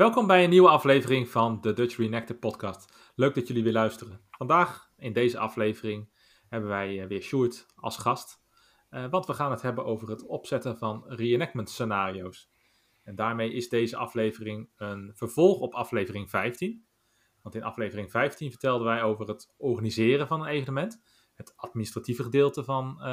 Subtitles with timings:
[0.00, 3.12] Welkom bij een nieuwe aflevering van de Dutch Reenacted podcast.
[3.14, 4.20] Leuk dat jullie weer luisteren.
[4.30, 6.10] Vandaag in deze aflevering
[6.48, 8.42] hebben wij eh, weer Sjoerd als gast.
[8.90, 12.50] Uh, want we gaan het hebben over het opzetten van reenactment scenario's.
[13.02, 16.86] En daarmee is deze aflevering een vervolg op aflevering 15.
[17.42, 21.02] Want in aflevering 15 vertelden wij over het organiseren van een evenement.
[21.34, 23.06] Het administratieve gedeelte van uh,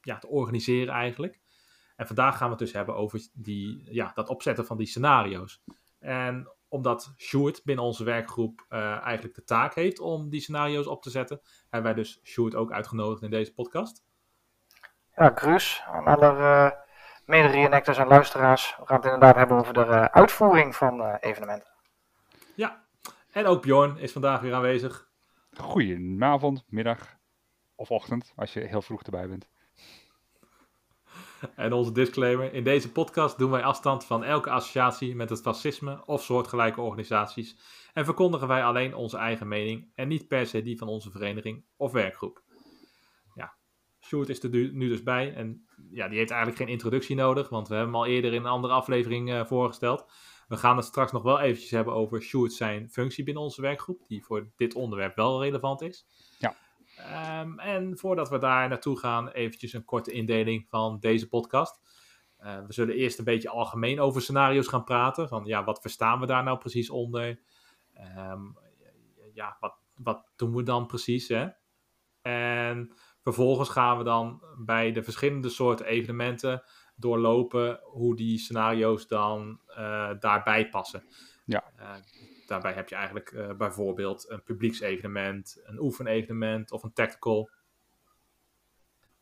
[0.00, 1.40] ja, het organiseren eigenlijk.
[1.96, 5.62] En vandaag gaan we het dus hebben over die, ja, dat opzetten van die scenario's.
[6.00, 11.02] En omdat Sjoerd binnen onze werkgroep uh, eigenlijk de taak heeft om die scenario's op
[11.02, 14.04] te zetten, hebben wij dus Sjoerd ook uitgenodigd in deze podcast.
[15.16, 16.70] Ja, Gruus, aan alle uh,
[17.24, 18.76] mede-reenactors en luisteraars.
[18.78, 21.72] We gaan het inderdaad hebben over de uh, uitvoering van evenementen.
[22.54, 22.84] Ja,
[23.32, 25.08] en ook Bjorn is vandaag weer aanwezig.
[25.56, 27.16] Goedenavond, middag
[27.74, 29.48] of ochtend, als je heel vroeg erbij bent.
[31.56, 36.02] En onze disclaimer: in deze podcast doen wij afstand van elke associatie met het fascisme
[36.06, 37.56] of soortgelijke organisaties
[37.92, 41.64] en verkondigen wij alleen onze eigen mening en niet per se die van onze vereniging
[41.76, 42.42] of werkgroep.
[43.34, 43.54] Ja,
[44.00, 47.68] Sjoerd is er nu dus bij en ja, die heeft eigenlijk geen introductie nodig, want
[47.68, 50.06] we hebben hem al eerder in een andere aflevering uh, voorgesteld.
[50.48, 54.06] We gaan het straks nog wel eventjes hebben over Sjoerd zijn functie binnen onze werkgroep,
[54.06, 56.06] die voor dit onderwerp wel relevant is.
[57.40, 61.80] Um, en voordat we daar naartoe gaan, eventjes een korte indeling van deze podcast.
[62.40, 65.28] Uh, we zullen eerst een beetje algemeen over scenario's gaan praten.
[65.28, 67.40] Van ja, wat verstaan we daar nou precies onder?
[68.16, 68.56] Um,
[69.32, 71.28] ja, wat, wat doen we dan precies?
[71.28, 71.48] Hè?
[72.22, 76.62] En vervolgens gaan we dan bij de verschillende soorten evenementen
[76.96, 81.04] doorlopen hoe die scenario's dan uh, daarbij passen.
[81.44, 81.64] Ja.
[81.78, 81.94] Uh,
[82.50, 87.50] daarbij heb je eigenlijk uh, bijvoorbeeld een publieksevenement, een oefenevenement of een tactical.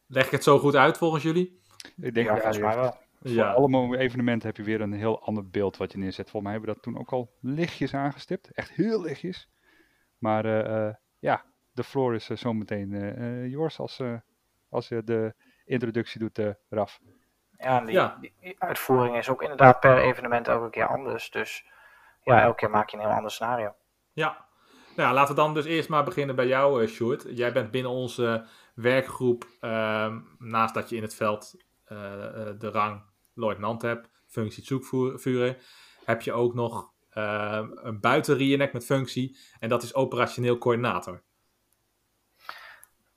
[0.06, 1.60] Leg ik het zo goed uit volgens jullie?
[1.96, 2.90] Ik denk Ja, dat volgens mij wel.
[3.20, 3.52] voor Ja.
[3.52, 6.30] alle evenementen heb je weer een heel ander beeld wat je neerzet.
[6.30, 8.50] Volgens mij hebben we dat toen ook al lichtjes aangestipt.
[8.52, 9.48] Echt heel lichtjes.
[10.18, 14.14] Maar eh, eh, ja, de floor is uh, zometeen uh, yours als, uh,
[14.68, 15.34] als je de
[15.64, 17.00] introductie doet, uh, Raf.
[17.58, 18.16] Ja, die, Ja.
[18.20, 21.30] die- die uitvoering is ook inderdaad per evenement elke keer anders.
[21.30, 21.66] Dus
[22.22, 23.74] ja, elke keer maak je een heel ander scenario.
[24.12, 24.46] Ja.
[24.96, 27.24] Nou ja, laten we dan dus eerst maar beginnen bij jou, uh, Sjoerd.
[27.28, 32.70] Jij bent binnen onze werkgroep, ehm, naast dat je in het veld eh, eh, de
[32.70, 33.02] rang
[33.34, 35.56] luitenant hebt, functie zoekvuurder,
[36.04, 41.22] heb je ook nog ehm, een buiten met functie en dat is operationeel coördinator.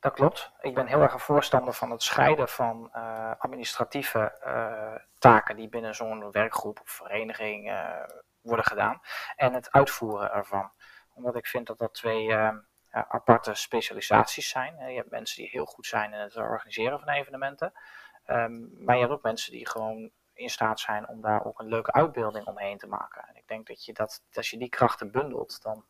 [0.02, 0.52] Dat klopt.
[0.62, 5.70] Ik ben heel erg een voorstander van het scheiden van eh, administratieve eh, taken die
[5.70, 7.86] binnen zo'n werkgroep of vereniging eh,
[8.42, 9.02] worden gedaan
[9.36, 10.72] en het uitvoeren ervan.
[11.14, 12.56] Omdat ik vind dat dat twee eh,
[12.92, 14.92] ja, aparte specialisaties zijn.
[14.92, 17.74] Je hebt mensen die heel goed zijn in het organiseren van evenementen,
[18.26, 21.68] Ehm, maar je hebt ook mensen die gewoon in staat zijn om daar ook een
[21.68, 23.28] leuke uitbeelding omheen te maken.
[23.28, 25.86] En ik denk dat je dat, als je die krachten bundelt, dan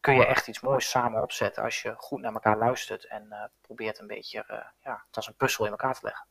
[0.00, 3.44] kun je echt iets moois samen opzetten als je goed naar elkaar luistert en eh,
[3.60, 6.26] probeert een beetje, eh, ja, het als een puzzel in elkaar te leggen.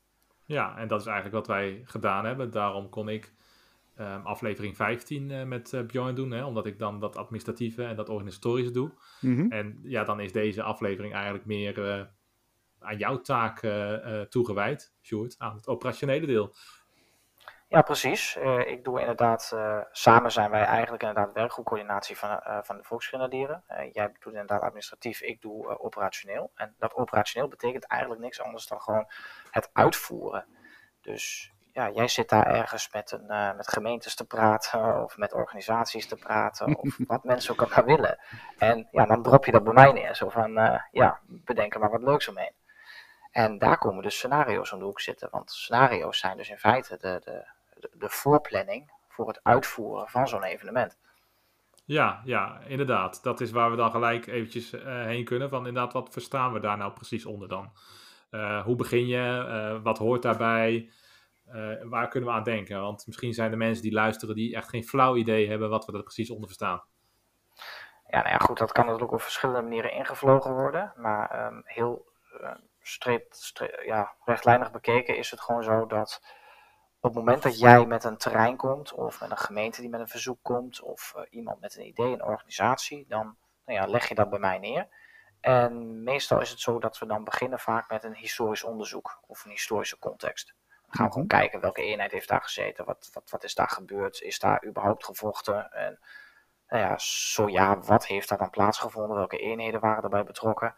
[0.45, 2.51] Ja, en dat is eigenlijk wat wij gedaan hebben.
[2.51, 3.33] Daarom kon ik
[3.99, 7.95] ehm, aflevering 15 eh, met eh, Bjorn doen, hè, omdat ik dan dat administratieve en
[7.95, 8.91] dat organisatorische doe.
[9.21, 9.51] Mhm.
[9.51, 12.05] En ja, dan is deze aflevering eigenlijk meer eh,
[12.79, 16.53] aan jouw taak eh, eh, toegewijd, Sjoerd, aan het operationele deel.
[17.69, 18.35] Ja, precies.
[18.35, 22.83] Eh, ik doe inderdaad, eh, samen zijn wij eigenlijk inderdaad werkgroepcoördinatie van, eh, van de
[22.83, 23.63] Volksgrenadieren.
[23.91, 26.51] Jij doet inderdaad administratief, ik doe operationeel.
[26.55, 29.07] En dat operationeel betekent eigenlijk niks anders dan gewoon
[29.51, 30.45] het uitvoeren.
[31.01, 35.33] Dus ja, jij zit daar ergens met, een, eh, met gemeentes te praten of met
[35.33, 38.19] organisaties te praten of wat mensen ook maar willen.
[38.57, 40.15] En ja, dan drop je dat bij mij neer.
[40.15, 42.53] Zo van, eh, ja, bedenk er maar wat leuks omheen.
[43.31, 45.27] En daar komen dus scenario's om de hoek zitten.
[45.31, 47.45] Want scenario's zijn dus in feite de, de,
[47.79, 50.97] de, de voorplanning voor het uitvoeren van zo'n evenement.
[51.85, 53.23] Ja, ja, inderdaad.
[53.23, 55.49] Dat is waar we dan gelijk eventjes eh, heen kunnen.
[55.49, 57.71] Van inderdaad, wat verstaan we daar nou precies onder dan?
[58.63, 59.79] Hoe begin je?
[59.83, 60.89] Wat hoort daarbij?
[61.51, 62.81] Eh, waar kunnen we aan denken?
[62.81, 65.93] Want misschien zijn er mensen die luisteren die echt geen flauw idee hebben wat we
[65.93, 66.83] er precies onder verstaan.
[68.07, 70.93] Ja, nou ja, goed, dat kan natuurlijk op verschillende manieren ingevlogen worden.
[70.95, 72.07] Maar ehm, heel
[72.81, 73.33] streep-
[73.85, 76.21] ja, rechtlijnig bekeken is het gewoon zo dat
[76.99, 79.99] op het moment dat jij met een terrein komt, of met een gemeente die met
[79.99, 84.07] een verzoek komt, of eh, iemand met een idee, een organisatie, dan nou ja, leg
[84.07, 84.87] je dat bij mij neer.
[85.41, 89.45] En meestal is het zo dat we dan beginnen vaak met een historisch onderzoek of
[89.45, 90.53] een historische context.
[90.89, 94.21] Gaan we gewoon kijken welke eenheid heeft daar gezeten, wat, wat, wat is daar gebeurd,
[94.21, 95.99] is daar überhaupt gevochten en
[96.67, 100.75] nou ja, zo ja, wat heeft daar dan plaatsgevonden, welke eenheden waren daarbij betrokken.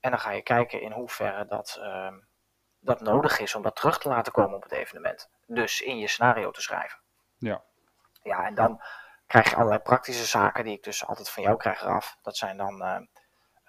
[0.00, 2.14] En dan ga je kijken in hoeverre dat, ehm,
[2.80, 5.30] dat nodig is om dat terug te laten komen op het evenement.
[5.46, 6.98] Dus in je scenario te schrijven.
[7.38, 7.62] Ja.
[8.22, 8.90] Ja, en dan krijg
[9.26, 12.18] krijg je allerlei praktische zaken die ik dus altijd van jou krijg eraf.
[12.22, 12.82] Dat zijn dan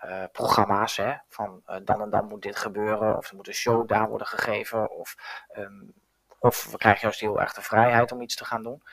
[0.05, 3.87] uh, programma's, hè, van dan en dan moet dit gebeuren, of er moet een show
[3.87, 5.15] daar worden gegeven, of,
[5.57, 5.93] um,
[6.39, 8.83] of we krijgen juist heel erg de vrijheid om iets te gaan doen.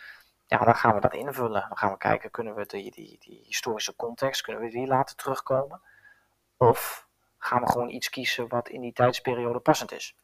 [0.46, 1.64] Ja, dan gaan we dat invullen.
[1.68, 5.16] Dan gaan we kijken, kunnen we die, die, die historische context, kunnen we die laten
[5.16, 5.80] terugkomen?
[6.56, 7.06] Of
[7.38, 10.16] gaan we gewoon iets kiezen wat in die tijdsperiode passend is?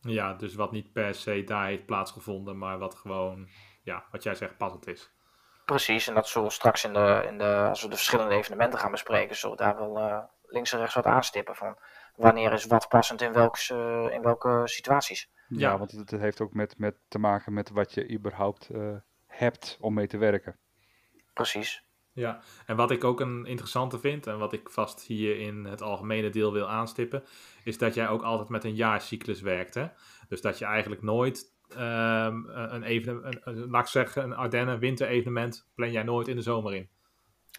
[0.00, 3.48] Ja, dus wat niet per se daar heeft plaatsgevonden, maar wat gewoon,
[3.82, 5.10] ja, wat jij zegt, passend is.
[5.66, 8.78] Precies, en dat zullen we straks in de, in de, als we de verschillende evenementen
[8.78, 11.78] gaan bespreken, zullen we daar wel uh, links en rechts wat aanstippen van
[12.16, 15.30] wanneer is wat passend in welke, uh, in welke situaties.
[15.48, 18.96] Ja, ja, want het heeft ook met, met te maken met wat je überhaupt uh,
[19.26, 20.58] hebt om mee te werken.
[21.32, 21.84] Precies.
[22.12, 25.82] Ja, en wat ik ook een interessante vind en wat ik vast hier in het
[25.82, 27.24] algemene deel wil aanstippen,
[27.64, 29.74] is dat jij ook altijd met een jaarcyclus werkt.
[29.74, 29.86] Hè?
[30.28, 35.66] Dus dat je eigenlijk nooit um, een evenement, een, laat ik zeggen, een Ardennen winterevenement
[35.74, 36.88] plan jij nooit in de zomer in.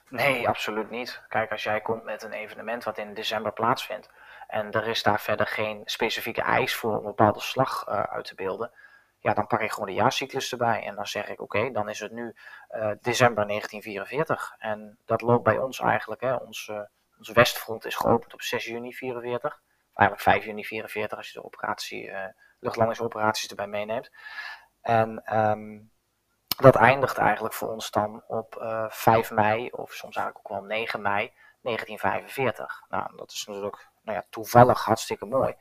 [0.09, 1.21] Nee, absoluut niet.
[1.27, 4.09] Kijk, als jij komt met een evenement wat in december plaatsvindt
[4.47, 8.35] en er is daar verder geen specifieke eis voor een bepaalde slag uh, uit te
[8.35, 8.71] beelden,
[9.19, 10.83] ja, dan pak ik gewoon de jaarcyclus erbij.
[10.83, 14.55] En dan zeg ik, oké, dan is het nu uh, december 1944.
[14.57, 16.71] En dat loopt bij ons eigenlijk, hè, ons,
[17.33, 19.61] westfront is geopend op 6 juni 44.
[19.93, 22.11] Eigenlijk 5 juni 44 als je de operatie,
[22.59, 24.11] luchtlandingsoperaties erbij meeneemt.
[24.81, 25.91] En um,
[26.57, 28.55] dat eindigt eigenlijk voor ons dan op
[28.89, 31.31] 5 mei, of soms eigenlijk ook wel 9 mei
[31.61, 32.83] 1945.
[32.89, 35.55] Nou, dat is natuurlijk nou ja, toevallig hartstikke mooi.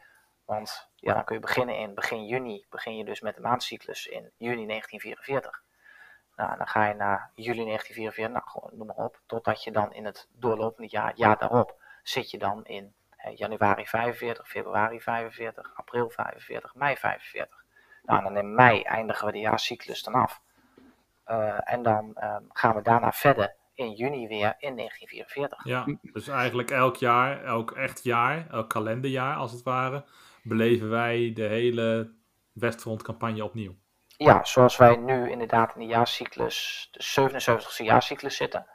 [0.45, 4.07] Want ja, dan kun je beginnen in begin juni, begin je dus met de maandcyclus
[4.07, 5.63] in juni 1944.
[6.37, 9.93] Nou, dan ga je naar juli 1944, nou gewoon noem maar op, totdat je dan
[9.93, 12.95] in het doorlopende jaar, jaar daarop, zit je dan in
[13.35, 17.65] januari 45, februari 45, april 45, mei 45.
[18.03, 20.41] Nou, dan in mei eindigen we de jaarcyclus dan af.
[21.27, 25.65] Uh, en dan uh, gaan we daarna verder in juni weer in 1944.
[25.65, 30.05] Ja, dus eigenlijk elk jaar, elk echt jaar, elk kalenderjaar als het ware,
[30.43, 32.13] beleven wij de hele
[32.53, 33.75] Westfront-campagne opnieuw.
[34.17, 38.67] Ja, zoals wij nu inderdaad in de jaarcyclus, de 77e jaarcyclus zitten,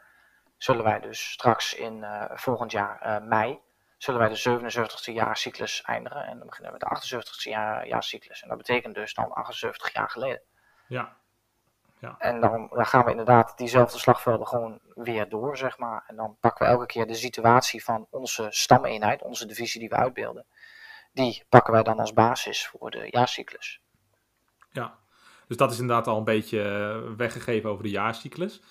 [0.58, 3.60] zullen wij dus straks in uh, volgend jaar uh, mei,
[4.04, 6.26] zullen wij de 77e jaarcyclus eindigen.
[6.26, 8.42] En dan beginnen we met de 78e jaar, jaarcyclus.
[8.42, 10.42] En dat betekent dus dan 78 jaar geleden.
[10.88, 11.16] Ja.
[12.00, 12.16] ja.
[12.18, 16.04] En dan, dan gaan we inderdaad diezelfde slagvelden gewoon weer door, zeg maar.
[16.08, 19.96] En dan pakken we elke keer de situatie van onze stameenheid, onze divisie die we
[19.96, 20.46] uitbeelden
[21.14, 23.82] die pakken wij dan als basis voor de jaarcyclus.
[24.72, 25.00] Ja,
[25.52, 28.62] dus dat is inderdaad al een beetje eh, weggegeven over de jaarcyclus.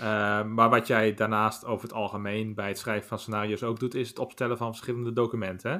[0.00, 3.94] Uh, maar wat jij daarnaast over het algemeen bij het schrijven van scenario's ook doet,
[3.94, 5.70] is het opstellen van verschillende documenten.
[5.70, 5.78] Hè?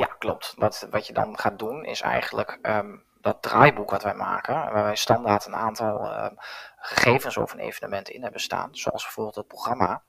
[0.00, 0.54] Ja, klopt.
[0.90, 4.96] Wat, je dan gaat doen is eigenlijk um, dat draaiboek wat wij maken, waar wij
[4.96, 6.34] standaard een aantal um,
[6.76, 10.02] gegevens over een evenement in hebben staan, zoals bijvoorbeeld het programma,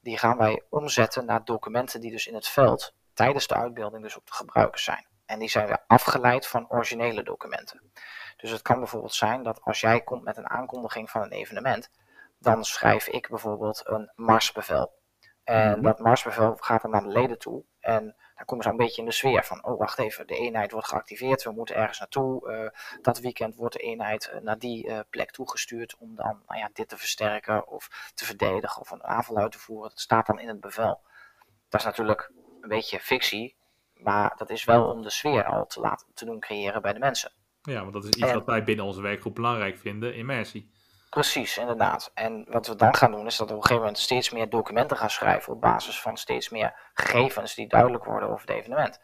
[0.00, 4.16] die gaan wij omzetten naar documenten die dus in het veld tijdens de uitbeelding dus
[4.16, 5.06] ook te gebruiken zijn.
[5.26, 7.92] En die zijn weer afgeleid van originele documenten.
[8.44, 11.90] Dus het kan bijvoorbeeld zijn dat als jij komt met een aankondiging van een evenement,
[12.38, 14.92] dan schrijf ik bijvoorbeeld een marsbevel.
[15.44, 15.82] En mhm.
[15.82, 17.64] dat marsbevel gaat dan naar de leden toe.
[17.80, 20.72] En dan komen ze een beetje in de sfeer van, oh wacht even, de eenheid
[20.72, 22.50] wordt geactiveerd, we moeten ergens naartoe.
[22.50, 26.60] Uh, dat weekend wordt de eenheid uh, naar die uh, plek toegestuurd om dan nou
[26.60, 29.88] ja, dit te versterken of te verdedigen of een aanval uit te voeren.
[29.88, 31.00] Dat staat dan in het bevel.
[31.68, 33.56] Dat is natuurlijk een beetje fictie,
[33.94, 36.98] maar dat is wel om de sfeer al te laten te doen creëren bij de
[36.98, 37.32] mensen.
[37.64, 40.72] Ja, want dat is iets wat wij binnen onze werkgroep belangrijk vinden, immersie.
[41.10, 42.10] Precies, inderdaad.
[42.14, 44.48] En wat we dan gaan doen is dat we op een gegeven moment steeds meer
[44.48, 49.00] documenten gaan schrijven op basis van steeds meer gegevens die duidelijk worden over het evenement.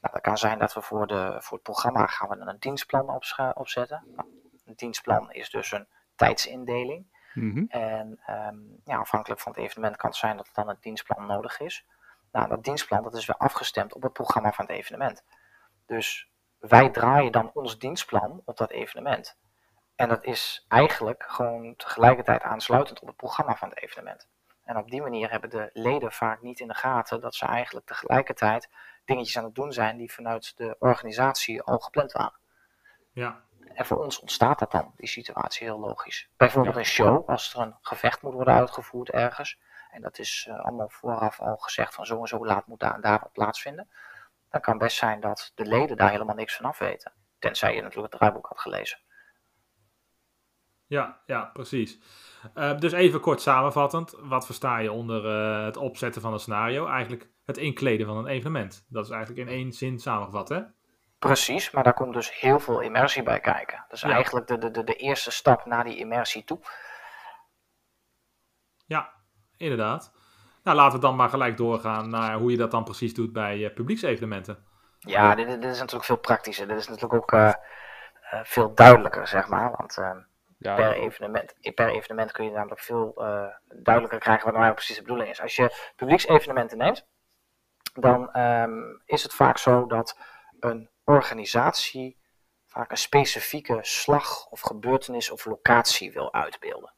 [0.00, 3.20] Nou, dat kan zijn dat we voor, de, voor het programma gaan we een dienstplan
[3.54, 4.04] opzetten.
[4.16, 4.28] Nou,
[4.64, 7.06] een dienstplan is dus een tijdsindeling.
[7.34, 7.66] Mm -hmm.
[7.68, 11.26] En um, ja, afhankelijk van het evenement kan het zijn dat er dan een dienstplan
[11.26, 11.84] nodig is.
[12.32, 15.24] Nou, dat dienstplan dat is weer afgestemd op het programma van het evenement.
[15.86, 16.31] Dus
[16.68, 19.36] wij draaien dan ons dienstplan op dat evenement.
[19.96, 24.28] En dat is eigenlijk gewoon tegelijkertijd aansluitend op het programma van het evenement.
[24.64, 27.86] En op die manier hebben de leden vaak niet in de gaten dat ze eigenlijk
[27.86, 28.68] tegelijkertijd
[29.04, 32.38] dingetjes aan het doen zijn die vanuit de organisatie al gepland waren.
[33.12, 33.42] Ja.
[33.74, 36.28] En voor ons ontstaat dat dan, die situatie heel logisch.
[36.36, 39.58] Bijvoorbeeld een show, als er een gevecht moet worden uitgevoerd ergens,
[39.90, 42.94] en dat is uh, allemaal vooraf al gezegd van zo en zo laat moet daar
[42.94, 43.88] en daar wat plaatsvinden,
[44.52, 47.12] dan kan best zijn dat de leden daar helemaal niks van af weten.
[47.38, 48.98] Tenzij je natuurlijk het draaiboek had gelezen.
[50.86, 51.98] Ja, ja, precies.
[52.54, 56.86] Uh, dus even kort samenvattend, wat versta je onder uh, het opzetten van een scenario?
[56.86, 58.86] Eigenlijk het inkleden van een evenement.
[58.88, 60.60] Dat is eigenlijk in één zin samengevat, hè?
[61.18, 63.84] Precies, maar daar komt dus heel veel immersie bij kijken.
[63.88, 64.10] Dat is ja.
[64.10, 66.60] eigenlijk de, de, de, de eerste stap naar die immersie toe.
[68.86, 69.12] Ja,
[69.56, 70.12] inderdaad.
[70.62, 73.56] Nou, laten we dan maar gelijk doorgaan naar hoe je dat dan precies doet bij
[73.56, 74.64] uh, publieksevenementen.
[74.98, 76.68] Ja, dit, dit, is natuurlijk veel praktischer.
[76.68, 77.52] Dit is natuurlijk ook uh,
[78.32, 79.74] uh, veel duidelijker, zeg maar.
[79.76, 79.98] Want
[80.58, 83.12] ja, per, evenement, per evenement kun je namelijk veel
[83.82, 85.40] duidelijker krijgen wat nou precies de bedoeling is.
[85.40, 87.06] Als je publieksevenementen neemt,
[87.94, 90.18] dan um, is het vaak zo dat
[90.60, 92.20] een organisatie
[92.66, 96.94] vaak een specifieke slag of gebeurtenis of locatie wil uitbeelden.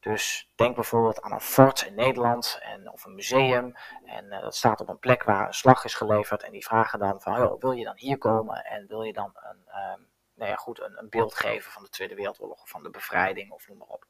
[0.00, 3.74] Dus denk bijvoorbeeld aan een fort in Nederland en, of een museum.
[4.04, 6.42] En uh, dat staat op een plek waar een slag is geleverd.
[6.42, 8.64] En die vragen dan van, oh, wil je dan hier komen?
[8.64, 11.88] En wil je dan een, um, nou ja, goed, een, een, beeld geven van de
[11.88, 14.06] Tweede Wereldoorlog of van de bevrijding of noem maar op.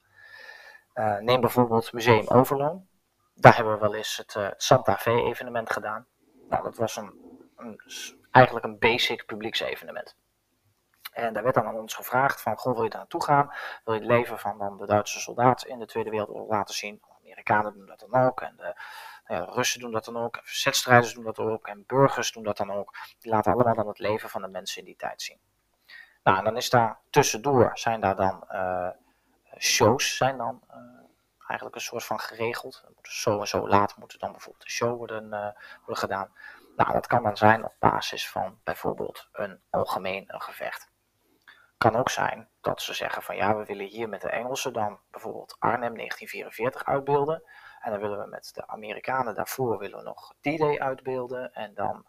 [0.95, 2.89] Uh, neem bijvoorbeeld Museum Overloon.
[3.35, 6.07] Daar hebben we wel eens het uh, Santa Fe evenement gedaan.
[6.49, 7.13] Nou, dat was een,
[7.57, 7.81] een,
[8.31, 10.17] eigenlijk een basic publieksevenement.
[11.11, 13.53] En daar werd dan aan ons gevraagd van, wil je daar naartoe gaan?
[13.85, 17.01] Wil je het leven van dan de Duitse soldaat in de Tweede Wereldoorlog laten zien?
[17.01, 18.75] De Amerikanen doen dat dan ook en de,
[19.27, 22.43] nou ja, Russen doen dat dan ook, en verzetstrijders doen dat ook en burgers doen
[22.43, 22.95] dat dan ook.
[23.19, 25.39] Die laten allemaal dan het leven van de mensen in die tijd zien.
[26.23, 28.89] Nou, en dan is daar tussendoor, zijn daar dan uh,
[29.59, 30.77] shows, zijn dan uh,
[31.47, 32.85] eigenlijk een soort van geregeld.
[33.03, 36.33] Zo en zo laat moet er dan bijvoorbeeld een show worden, uh, worden gedaan.
[36.77, 40.90] Nou, dat kan dan zijn op basis van bijvoorbeeld een algemeen een gevecht
[41.81, 44.99] kan ook zijn dat ze zeggen van ja, we willen hier met de Engelsen dan
[45.11, 47.43] bijvoorbeeld Arnhem 1944 uitbeelden.
[47.81, 51.53] En dan willen we met de Amerikanen daarvoor willen we nog D-Day uitbeelden.
[51.53, 52.07] En dan,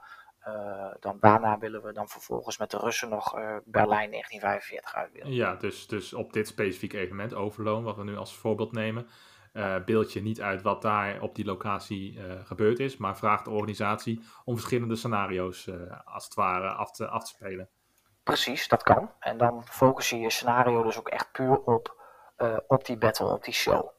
[0.47, 5.33] uh, dan daarna willen we dan vervolgens met de Russen nog uh, Berlijn 1945 uitbeelden.
[5.33, 9.07] Ja, dus, dus op dit specifieke evenement, Overloon, wat we nu als voorbeeld nemen,
[9.53, 13.51] uh, beeld je niet uit wat daar op die locatie gebeurd is, maar vraagt de
[13.51, 15.69] organisatie om verschillende scenario's
[16.05, 17.69] als het ware af te, af te spelen.
[18.31, 19.11] Precies, dat kan.
[19.19, 22.03] En dan focus je je scenario dus ook echt puur op,
[22.37, 23.89] uh, op die battle, op die show.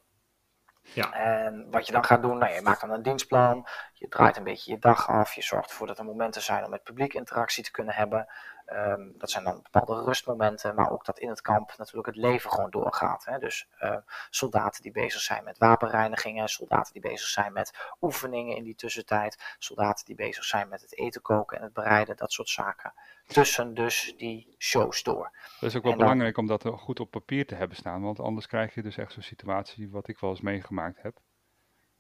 [0.82, 1.12] Ja.
[1.12, 4.44] En wat je dan gaat doen, nou, je maakt dan een dienstplan, je draait een
[4.44, 7.64] beetje je dag af, je zorgt ervoor dat er momenten zijn om met publiek interactie
[7.64, 8.32] te kunnen hebben.
[8.66, 12.50] Um, dat zijn dan bepaalde rustmomenten, maar ook dat in het kamp natuurlijk het leven
[12.50, 13.24] gewoon doorgaat.
[13.24, 13.38] Hè?
[13.38, 13.96] Dus uh,
[14.30, 19.56] soldaten die bezig zijn met wapenreinigingen, soldaten die bezig zijn met oefeningen in die tussentijd,
[19.58, 22.92] soldaten die bezig zijn met het eten koken en het bereiden, dat soort zaken.
[23.26, 25.30] Tussen dus die shows door.
[25.60, 28.46] Dat is ook wel belangrijk om dat goed op papier te hebben staan, want anders
[28.46, 31.20] krijg je dus echt zo'n situatie wat ik wel eens meegemaakt heb.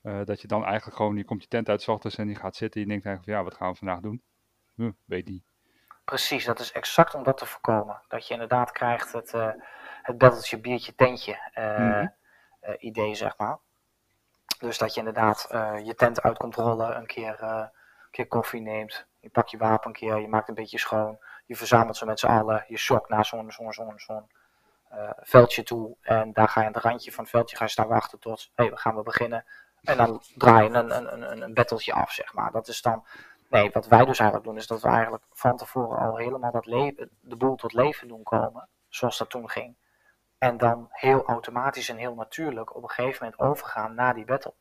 [0.02, 2.56] Uh, dat je dan eigenlijk gewoon, je komt je tent uit s en die gaat
[2.56, 4.22] zitten en je denkt eigenlijk van ja, wat gaan we vandaag doen?
[5.04, 5.51] Weet niet.
[6.12, 8.00] Precies, dat is exact om dat te voorkomen.
[8.08, 9.50] Dat je inderdaad krijgt het, uh,
[10.02, 12.14] het betteltje, biertje, tentje uh, mm -hmm.
[12.64, 13.58] uh, idee, zeg maar.
[14.58, 15.46] Dus dat je inderdaad
[15.84, 17.70] je tent uit komt rollen, een keer, een
[18.10, 21.56] keer koffie neemt, je pakt je wapen een keer, je maakt een beetje schoon, je
[21.56, 24.30] verzamelt ze met z'n allen, je shock naar zo'n zo'n zo'n zo'n
[25.20, 27.88] veldje toe en daar ga je aan het randje van het veldje ga je staan
[27.88, 29.44] wachten tot, hé, hey, we gaan we beginnen.
[29.82, 32.52] En dan draai je een, een, een, een battletje af, zeg maar.
[32.52, 33.06] Dat is dan
[33.52, 36.66] Nee, wat wij dus eigenlijk doen, is dat we eigenlijk van tevoren al helemaal dat
[36.66, 39.76] leven, de boel tot leven doen komen, zoals dat toen ging.
[40.38, 44.54] En dan heel automatisch en heel natuurlijk op een gegeven moment overgaan naar die battle.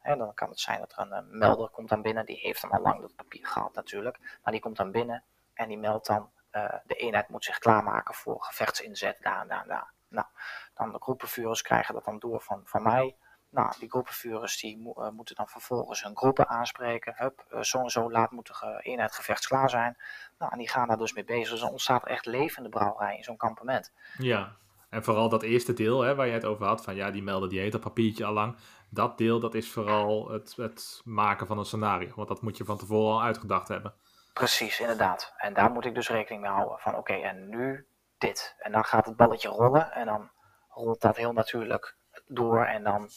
[0.00, 2.62] En dan kan het zijn dat er een, een melder komt dan binnen, die heeft
[2.62, 6.06] hem al lang dat papier gehad natuurlijk, maar die komt dan binnen en die meldt
[6.06, 9.92] dan, uh, de eenheid moet zich klaarmaken voor gevechtsinzet, daar en daar en daar.
[10.08, 10.26] Nou,
[10.74, 13.16] dan de groepenvuurers krijgen dat dan door van, van mij,
[13.56, 17.14] nou, die groepenvuurers die mo uh, moeten dan vervolgens hun groepen aanspreken.
[17.16, 19.96] Hup, uh, zo en zo laat moet de eenheid gevechtsklaar zijn.
[20.38, 21.50] Nou, en die gaan daar dus mee bezig.
[21.50, 23.92] Dus dan ontstaat er echt levende brouwerij in zo'n kampement.
[24.18, 24.56] Ja,
[24.90, 27.48] en vooral dat eerste deel hè, waar je het over had, van ja, die melden
[27.48, 28.56] die heet dat papiertje al lang.
[28.90, 32.12] Dat deel, dat is vooral het, het maken van een scenario.
[32.14, 33.94] Want dat moet je van tevoren al uitgedacht hebben.
[34.32, 35.34] Precies, inderdaad.
[35.36, 36.78] En daar moet ik dus rekening mee houden.
[36.78, 37.86] Van oké, okay, en nu
[38.18, 38.56] dit.
[38.58, 39.92] En dan gaat het balletje rollen.
[39.92, 40.30] En dan
[40.68, 41.96] rolt dat heel natuurlijk
[42.26, 42.64] door.
[42.64, 43.08] En dan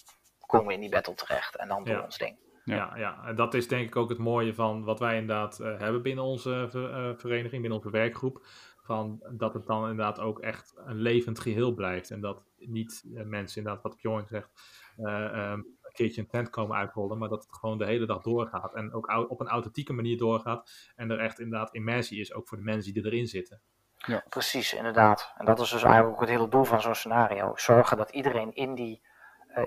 [0.49, 2.37] komen we in die battle terecht en dan doen we ons ding.
[2.63, 2.75] Ja.
[2.75, 5.79] ja, ja, en dat is denk ik ook het mooie van wat wij inderdaad uh,
[5.79, 8.45] hebben binnen onze ver, uh, vereniging, binnen onze werkgroep.
[8.81, 12.11] Van dat het dan inderdaad ook echt een levend geheel blijft.
[12.11, 14.49] En dat niet uh, mensen, inderdaad, wat Bjorn zegt,
[14.97, 18.75] um, een keertje een tent komen uitrollen, maar dat het gewoon de hele dag doorgaat.
[18.75, 20.91] En ook op een authentieke manier doorgaat.
[20.95, 23.61] En er echt inderdaad immersie is, ook voor de mensen die erin zitten.
[23.95, 24.23] Ja.
[24.29, 25.33] Precies, inderdaad.
[25.37, 27.51] En dat is dus eigenlijk ook het hele doel van zo'n scenario.
[27.55, 29.01] Zorgen dat iedereen in die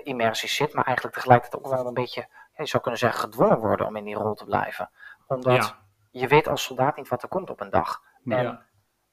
[0.03, 3.87] immersie zit, maar eigenlijk tegelijkertijd ook wel een beetje, je zou kunnen zeggen, gedwongen worden
[3.87, 4.89] om in die rol te blijven.
[5.27, 5.77] Omdat ja.
[6.11, 8.01] je weet als soldaat niet wat er komt op een dag.
[8.25, 8.65] En ja.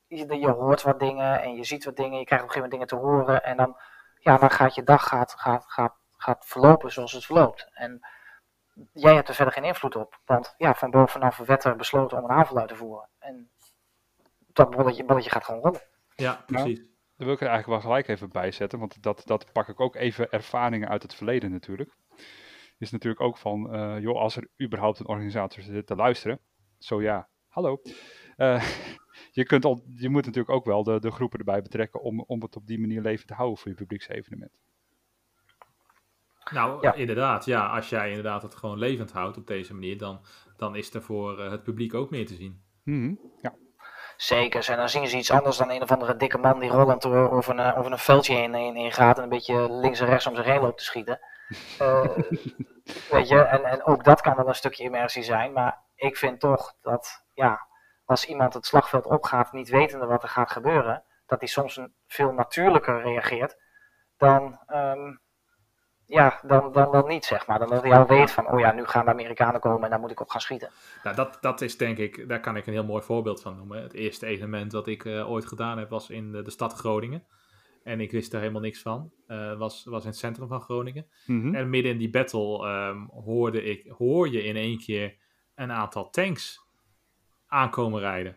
[0.06, 2.78] je, je, hoort wat dingen en je ziet wat dingen, je krijgt op een gegeven
[2.78, 3.76] moment dingen te horen en dan,
[4.18, 7.70] ja, dan gaat je dag gaat, gaat, gaat, gaat verlopen zoals het verloopt.
[7.72, 8.00] En
[8.92, 12.24] jij hebt er verder geen invloed op, want ja, van bovenaf werd er besloten om
[12.24, 13.08] een aanval uit te voeren.
[13.18, 13.50] En
[14.38, 15.82] dat balletje, balletje gaat gewoon rollen.
[16.14, 16.89] Ja, precies.
[17.26, 19.94] Wil ik er eigenlijk wel gelijk even bij zetten, want dat, dat pak ik ook
[19.94, 21.96] even ervaringen uit het verleden natuurlijk.
[22.78, 26.40] Is natuurlijk ook van, uh, joh, als er überhaupt een organisator zit te luisteren,
[26.78, 27.82] zo ja, hallo.
[28.36, 28.64] Uh,
[29.38, 32.42] je, kunt al, je moet natuurlijk ook wel de, de groepen erbij betrekken om, om
[32.42, 34.60] het op die manier leven te houden voor je publieksevenement.
[36.50, 36.94] Nou, ja.
[36.94, 37.44] inderdaad.
[37.44, 40.20] Ja, als jij inderdaad het gewoon levend houdt op deze manier, dan,
[40.56, 42.62] dan is er voor het publiek ook meer te zien.
[42.84, 43.18] Mm -hmm.
[43.42, 43.54] Ja.
[44.20, 47.06] Zeker, en dan zien ze iets anders dan een of andere dikke man die rollend
[47.06, 50.26] over een, over een veldje heen, heen, heen gaat en een beetje links en rechts
[50.26, 51.20] om zich heen loopt te schieten.
[51.82, 52.04] Uh,
[53.10, 56.40] weet je, en, en ook dat kan wel een stukje immersie zijn, maar ik vind
[56.40, 57.66] toch dat, ja,
[58.04, 61.94] als iemand het slagveld opgaat niet wetende wat er gaat gebeuren, dat hij soms een
[62.06, 63.56] veel natuurlijker reageert
[64.16, 65.20] dan, um,
[66.10, 67.58] ja, dan, dan, dan niet, zeg maar.
[67.58, 70.00] Dan dat hij al weet van, oh ja, nu gaan de Amerikanen komen en daar
[70.00, 70.70] moet ik op gaan schieten.
[71.02, 73.82] Nou, dat, dat is denk ik, daar kan ik een heel mooi voorbeeld van noemen.
[73.82, 77.24] Het eerste evenement dat ik uh, ooit gedaan heb was in de, de, stad Groningen.
[77.82, 79.12] En ik wist er helemaal niks van.
[79.28, 81.06] Uh, was, was in het centrum van Groningen.
[81.26, 81.54] Mm -hmm.
[81.54, 85.16] En midden in die battle um, hoorde ik, hoor je in één keer
[85.54, 86.68] een aantal tanks
[87.46, 88.36] aankomen rijden.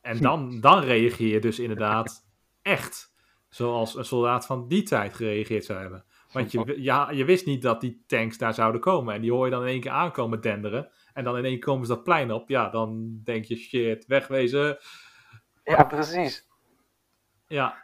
[0.00, 2.26] En dan, dan reageer je dus inderdaad
[2.62, 3.14] echt
[3.48, 6.04] zoals een soldaat van die tijd gereageerd zou hebben.
[6.34, 9.14] Want je, ja, je wist niet dat die tanks daar zouden komen.
[9.14, 10.90] En die hoor je dan in één keer aankomen denderen.
[11.12, 12.48] En dan in één keer komen ze dat plein op.
[12.48, 14.78] Ja, dan denk je, shit, wegwezen.
[15.64, 16.48] Ja, precies.
[17.46, 17.82] Ja.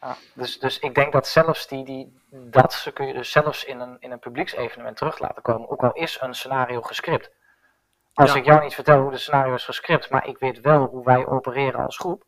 [0.00, 3.80] ja dus, dus ik denk dat zelfs die, die, dat kun je dus zelfs in
[3.80, 5.70] een, in een publieksevenement terug laten komen.
[5.70, 7.34] Ook al is een scenario gescript.
[8.14, 8.38] Als ja.
[8.38, 11.26] ik jou niet vertel hoe de scenario is gescript, maar ik weet wel hoe wij
[11.26, 12.25] opereren als groep.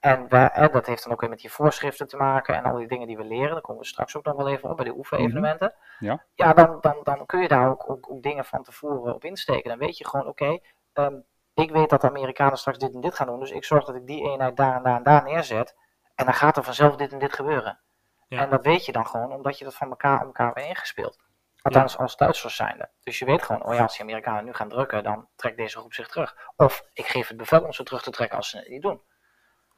[0.00, 2.88] En, en dat heeft dan ook weer met die voorschriften te maken en al die
[2.88, 3.52] dingen die we leren.
[3.52, 5.74] Daar komen we straks ook nog wel even op bij de oefenevenementen.
[5.98, 6.22] Mm -hmm.
[6.34, 9.70] Ja, dan, dan, dan kun je daar ook, ook, ook, dingen van tevoren op insteken.
[9.70, 10.62] Dan weet je gewoon, oké, okay,
[11.06, 11.24] um,
[11.54, 13.40] ik weet dat de Amerikanen straks dit en dit gaan doen.
[13.40, 15.76] Dus ik zorg dat ik die eenheid daar en daar en daar neerzet.
[16.14, 17.80] En dan gaat er vanzelf dit en dit gebeuren.
[18.28, 18.42] Ja.
[18.42, 21.18] En dat weet je dan gewoon, omdat je dat van elkaar om elkaar weer ingespeeld.
[21.62, 21.98] Althans, ja.
[21.98, 22.90] als Duitsers zijnde.
[23.02, 25.78] Dus je weet gewoon, oh ja, als die Amerikanen nu gaan drukken, dan trekt deze
[25.78, 26.36] groep zich terug.
[26.56, 29.02] Of ik geef het bevel om ze terug te trekken als ze het niet doen.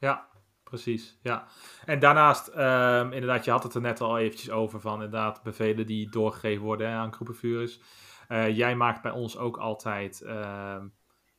[0.01, 0.27] Ja,
[0.63, 1.19] precies.
[1.21, 1.47] Ja.
[1.85, 5.85] En daarnaast, um, inderdaad, je had het er net al eventjes over van inderdaad bevelen
[5.85, 7.79] die doorgegeven worden hè, aan groepenvuurders.
[8.29, 10.77] Uh, jij maakt bij ons ook altijd uh,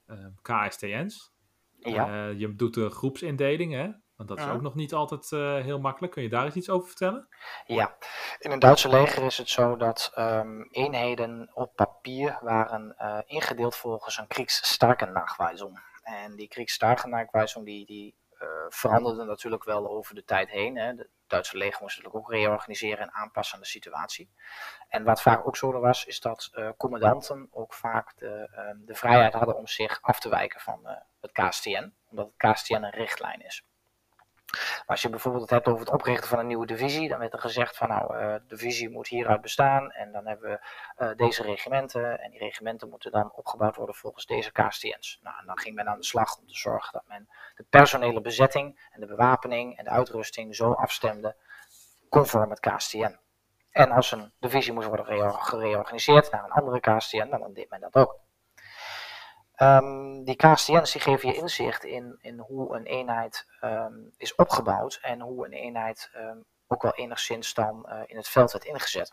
[0.07, 1.33] uh, KSTN's.
[1.79, 2.29] Ja.
[2.29, 3.91] Uh, je doet de groepsindeling, hè?
[4.17, 4.53] Want dat is Ja.
[4.53, 6.13] ook nog niet altijd uh, heel makkelijk.
[6.13, 7.29] Kun je daar eens iets over vertellen?
[7.67, 7.97] Ja,
[8.39, 13.77] in het Duitse leger is het zo dat um, eenheden op papier waren uh, ingedeeld
[13.77, 15.83] volgens een Kriegsstarkennachweisung.
[16.03, 18.17] En die Kriegsstarkennachweisung die, die
[18.69, 20.77] veranderde natuurlijk wel over de tijd heen.
[20.77, 20.87] Hè.
[20.87, 24.31] Het Duitse leger moest natuurlijk ook reorganiseren en aanpassen aan de situatie.
[24.89, 28.95] En wat vaak ook zo was, is dat uh, commandanten ook vaak de, uh, de
[28.95, 32.91] vrijheid hadden om zich af te wijken van uh, het KSTN, omdat het KSTN een
[32.91, 33.65] richtlijn is.
[34.87, 37.39] Als je bijvoorbeeld het hebt over het oprichten van een nieuwe divisie, dan werd er
[37.39, 40.61] gezegd van nou, uh, de divisie moet hieruit bestaan en dan hebben we
[41.05, 45.19] uh, deze regimenten en die regimenten moeten dan opgebouwd worden volgens deze KSTN's.
[45.23, 48.21] Nou, en dan ging men aan de slag om te zorgen dat men de personele
[48.21, 51.37] bezetting en de bewapening en de uitrusting zo afstemde
[52.09, 53.19] conform het KSTN.
[53.71, 57.95] En als een divisie moest worden gereorganiseerd naar een andere KSTN, dan deed men dat
[57.97, 58.19] ook.
[59.63, 64.99] Um, die KSTN's die geven je inzicht in, in hoe een eenheid um, is opgebouwd
[65.03, 69.13] en hoe een eenheid um, ook wel enigszins dan uh, in het veld werd ingezet.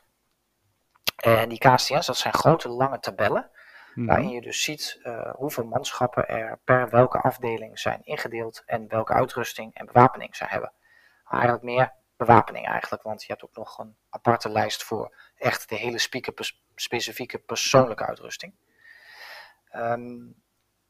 [1.16, 3.50] En die KSTN's, dat zijn grote lange tabellen,
[3.90, 4.06] mm-hmm.
[4.06, 9.14] waarin je dus ziet uh, hoeveel manschappen er per welke afdeling zijn ingedeeld en welke
[9.14, 10.74] uitrusting en bewapening ze hebben.
[11.30, 15.76] Eigenlijk meer bewapening eigenlijk, want je hebt ook nog een aparte lijst voor echt de
[15.76, 16.00] hele
[16.76, 18.54] specifieke persoonlijke uitrusting.
[19.76, 20.36] Um,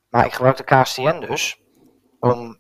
[0.09, 1.61] maar ik gebruik de KSTN dus
[2.19, 2.59] om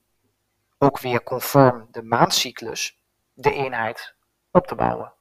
[0.77, 3.03] ook weer conform de maandcyclus
[3.33, 4.15] de eenheid
[4.51, 5.13] op te bouwen.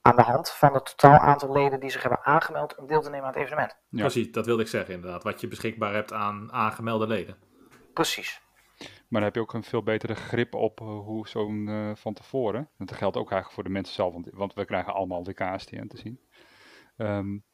[0.00, 3.10] Aan de hand van het totaal aantal leden die zich hebben aangemeld om deel te
[3.10, 3.76] nemen aan het evenement.
[3.88, 4.00] Ja.
[4.00, 5.22] Precies, dat wilde ik zeggen inderdaad.
[5.22, 7.36] Wat je beschikbaar hebt aan aangemelde leden.
[7.92, 8.40] Precies.
[8.78, 12.14] Maar dan heb je ook een veel betere grip op uh, hoe zo'n uh, van
[12.14, 12.68] tevoren.
[12.78, 15.86] Dat geldt ook eigenlijk voor de mensen zelf, want, want we krijgen allemaal de KSTN
[15.86, 16.20] te zien.
[16.96, 17.44] Um,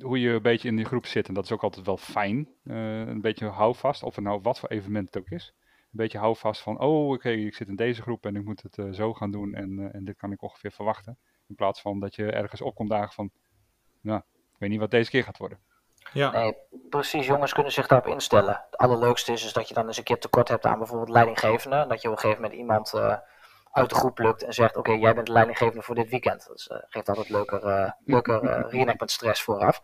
[0.00, 1.28] hoe je een beetje in die groep zit.
[1.28, 2.48] En dat is ook altijd wel fijn.
[2.64, 5.54] Uh, een beetje houvast, of het nou wat voor evenement het ook is.
[5.58, 8.62] Een beetje houvast van, oh oké, okay, ik zit in deze groep en ik moet
[8.62, 9.54] het uh, zo gaan doen.
[9.54, 11.18] En, uh, en dit kan ik ongeveer verwachten.
[11.48, 13.30] In plaats van dat je ergens opkomt dagen van,
[14.00, 15.58] nou, ik weet niet wat deze keer gaat worden.
[16.12, 16.30] Ja.
[16.30, 16.56] Nee,
[16.88, 17.26] precies.
[17.26, 18.64] Jongens kunnen zich daarop instellen.
[18.70, 21.86] Het allerleukste is, is dat je dan eens een keer tekort hebt aan bijvoorbeeld leidinggevende.
[21.88, 22.92] Dat je op een gegeven moment iemand
[23.72, 26.46] uit de groep lukt en zegt: Oké, okay, jij bent de leidinggevende voor dit weekend.
[26.46, 29.82] Dat uh, geeft altijd leuker, uh, leuker uh, reenactment stress vooraf.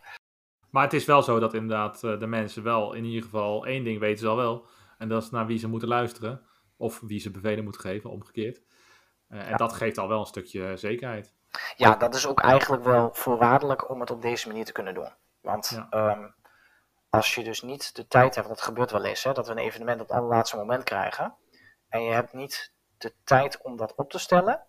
[0.70, 3.98] Maar het is wel zo dat inderdaad de mensen wel in ieder geval één ding
[3.98, 4.66] weten ze al wel.
[4.98, 6.46] En dat is naar wie ze moeten luisteren.
[6.76, 8.62] of wie ze bevelen moet geven, omgekeerd.
[9.28, 11.34] en dat geeft al wel een stukje zekerheid.
[11.76, 15.12] Ja, dat is ook eigenlijk wel voorwaardelijk om het op deze manier te kunnen doen.
[15.40, 16.28] Want ehm,
[17.10, 19.58] als je dus niet de tijd hebt, dat gebeurt wel eens, hè, dat we een
[19.58, 21.36] evenement op het allerlaatste moment krijgen,
[21.88, 24.66] en je hebt niet de tijd om dat op te stellen,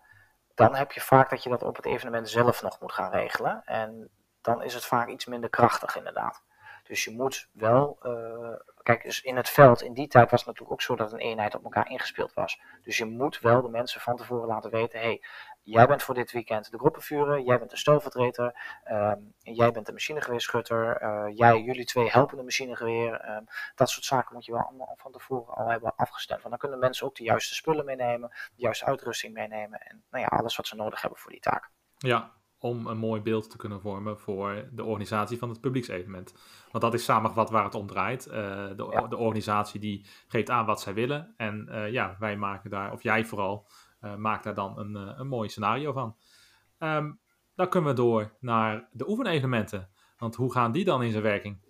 [0.54, 3.62] dan heb je vaak dat je dat op het evenement zelf nog moet gaan regelen.
[3.64, 6.42] En dan is het vaak iets minder krachtig, inderdaad.
[6.90, 7.98] Dus je moet wel.
[8.02, 11.12] Uh, kijk, dus in het veld, in die tijd was het natuurlijk ook zo dat
[11.12, 12.60] een eenheid op elkaar ingespeeld was.
[12.82, 15.22] Dus je moet wel de mensen van tevoren laten weten: hé, hey,
[15.62, 18.54] jij bent voor dit weekend de groepenvuurder, jij bent de stoelvertreter,
[18.90, 23.24] uh, jij bent de machinegeweerschutter, uh, jij, jullie twee helpen de machinegeweer.
[23.28, 23.36] Uh,
[23.74, 26.38] dat soort zaken moet je wel allemaal van tevoren al hebben afgestemd.
[26.42, 30.24] Want dan kunnen mensen ook de juiste spullen meenemen, de juiste uitrusting meenemen en nou
[30.24, 31.70] ja, alles wat ze nodig hebben voor die taak.
[31.98, 36.34] Ja, om een mooi beeld te kunnen vormen voor de organisatie van het publieksevenement.
[36.70, 38.26] Want dat is samengevat waar het om draait.
[38.26, 38.32] Uh,
[38.68, 41.34] de, de, organisatie die geeft aan wat zij willen.
[41.36, 43.66] En uh, ja, wij maken daar, of jij vooral,
[44.00, 46.16] uh, maakt daar dan een, een mooi scenario van.
[46.78, 47.20] Um,
[47.54, 49.90] dan kunnen we door naar de oefenevenementen.
[50.18, 51.60] Want hoe gaan die dan in zijn werking?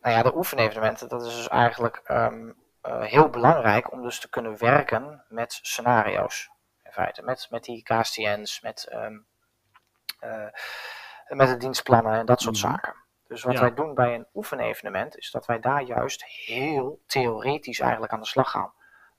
[0.00, 4.58] Nou ja, de oefenevenementen, dat is dus eigenlijk um, heel belangrijk om dus te kunnen
[4.58, 6.50] werken met scenario's.
[6.82, 9.26] In feite, met, met die KSTN's, met um,
[10.20, 10.46] uh,
[11.28, 12.66] met de dienstplannen en dat soort mhm.
[12.66, 12.94] zaken.
[13.26, 18.12] Dus wat wij doen bij een oefenevenement is dat wij daar juist heel theoretisch eigenlijk
[18.12, 18.72] aan de slag gaan.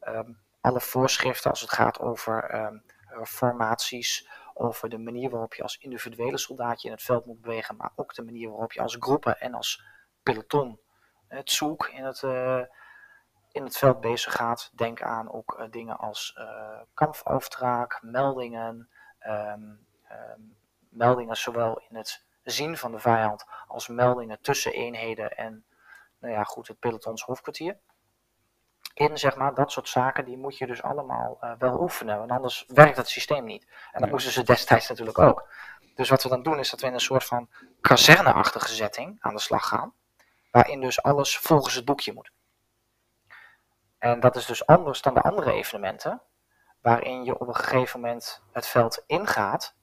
[0.08, 2.84] Um, alle voorschriften als het gaat over um,
[3.26, 7.92] formaties, over de manier waarop je als individuele soldaatje in het veld moet bewegen, maar
[7.96, 9.84] ook de manier waarop je als groepen en als
[10.24, 10.80] peloton
[11.28, 12.62] het zoek in het, uh,
[13.52, 14.72] in het veld bezig gaat.
[14.76, 18.90] Denk aan ook uh, dingen als uh, meldingen,
[19.28, 19.88] um,
[20.90, 25.66] meldingen zowel in het zien van de vijand als meldingen tussen eenheden en
[26.20, 27.78] nou ja, goed, het pelotons hoofdkwartier.
[29.00, 32.32] In zeg maar, dat soort zaken, die moet je dus allemaal uh, wel oefenen, want
[32.32, 33.68] anders werkt het systeem niet.
[33.92, 35.48] En dat moesten ze destijds natuurlijk ook.
[35.96, 37.50] Dus wat we dan doen is dat we in een soort van
[37.82, 39.94] kazerneachtige setting aan de slag gaan,
[40.52, 42.32] waarin dus alles volgens het boekje moet.
[43.98, 46.22] En dat is dus anders dan de andere evenementen,
[46.82, 49.76] waarin je op een gegeven moment het veld ingaat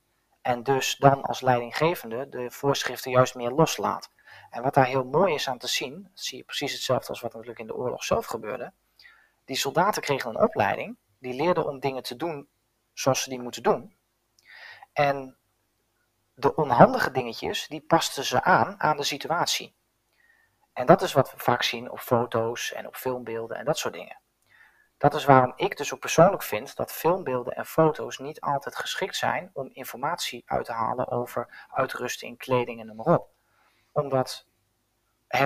[0.42, 4.11] en dus dan als leidinggevende de voorschriften juist meer loslaat.
[4.50, 7.33] En wat daar heel mooi is aan te zien, zie je precies hetzelfde als wat
[7.33, 8.72] natuurlijk in de oorlog zelf gebeurde.
[9.46, 12.48] Die soldaten kregen een opleiding, die leerden om dingen te doen
[12.92, 13.96] zoals ze die moeten doen.
[14.92, 15.37] En
[16.35, 19.74] de onhandige dingetjes, die pasten ze aan aan de situatie.
[20.72, 23.94] En dat is wat we vaak zien op foto's en op filmbeelden en dat soort
[23.94, 24.20] dingen.
[24.98, 29.16] Dat is waarom ik dus ook persoonlijk vind dat filmbeelden en foto's niet altijd geschikt
[29.16, 33.28] zijn om informatie uit te halen over uitrusting, kleding en noem maar op.
[33.92, 34.46] Omdat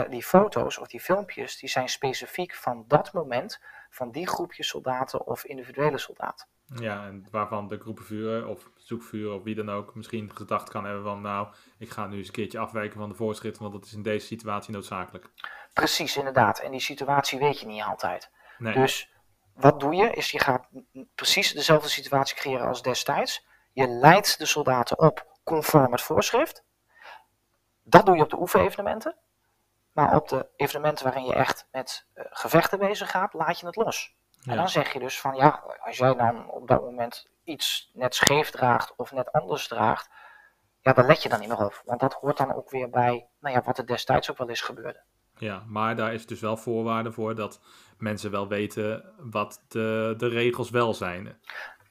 [0.08, 3.60] die foto's of die filmpjes, die zijn specifiek van dat moment,
[3.90, 6.46] van die groepje soldaten of individuele soldaten.
[6.74, 11.03] Ja, en waarvan de groepenvuren of zoekvuren of wie dan ook misschien gedacht kan hebben
[11.03, 11.48] van nou,
[11.79, 14.26] ik ga nu eens een keertje afwijken van de voorschriften, want dat is in deze
[14.26, 15.31] situatie noodzakelijk.
[15.72, 16.59] Precies, inderdaad.
[16.59, 18.31] En die situatie weet je niet altijd.
[18.59, 18.74] Nee.
[18.74, 19.11] Dus
[19.55, 20.11] wat doe je?
[20.11, 20.68] Is je gaat
[21.14, 23.46] precies dezelfde situatie creëren als destijds.
[23.72, 26.64] Je leidt de soldaten op conform het voorschrift.
[27.83, 29.16] Dat doe je op de oefenevenementen.
[30.00, 33.76] Maar op de evenementen waarin je echt met uh, gevechten bezig gaat, laat je het
[33.76, 34.14] los.
[34.44, 38.14] En dan zeg je dus van ja, als jij dan op dat moment iets net
[38.14, 40.10] scheef draagt of net anders draagt,
[40.80, 41.82] ja, dan let je dan niet meer op.
[41.84, 44.60] Want dat hoort dan ook weer bij nou ja, wat er destijds ook wel eens
[44.60, 45.02] gebeurde.
[45.36, 47.60] Ja, maar daar is dus wel voorwaarde voor dat
[47.98, 51.40] mensen wel weten wat de, de regels wel zijn.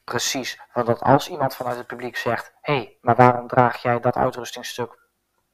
[0.04, 4.00] Precies, want dat als iemand vanuit het publiek zegt: hé, hey, maar waarom draag jij
[4.00, 4.98] dat uitrustingstuk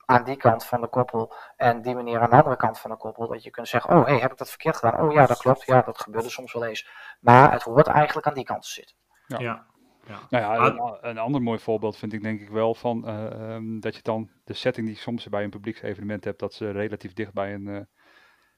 [0.06, 2.96] aan die kant van de koppel en die manier aan de andere kant van de
[2.96, 5.00] koppel, dat je kunt zeggen: oh, hé, hey, heb ik dat verkeerd gedaan?
[5.00, 6.88] Oh ja, dat klopt, ja, dat gebeurde soms wel eens.
[7.20, 8.96] Maar het hoort eigenlijk aan die kant te zitten.
[9.26, 9.38] Ja.
[9.38, 9.66] ja.
[10.06, 10.20] Ja.
[10.30, 13.80] Nou ja, een, een, ander mooi voorbeeld vind ik denk ik wel van uh, um,
[13.80, 17.32] dat je dan de setting die soms bij een publieksevenement hebt, dat ze relatief dicht
[17.32, 17.80] bij een, uh,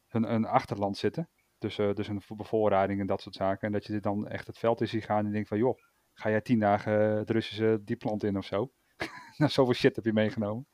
[0.08, 1.28] een, een achterland zitten.
[1.58, 3.66] Dus, uh, dus een bevoorrading en dat soort zaken.
[3.66, 5.78] En dat je dan echt het veld in ziet gaan en denkt van joh,
[6.12, 8.70] ga jij tien dagen het Russische diepland in of zo?
[9.42, 10.66] nou, zoveel shit heb je meegenomen.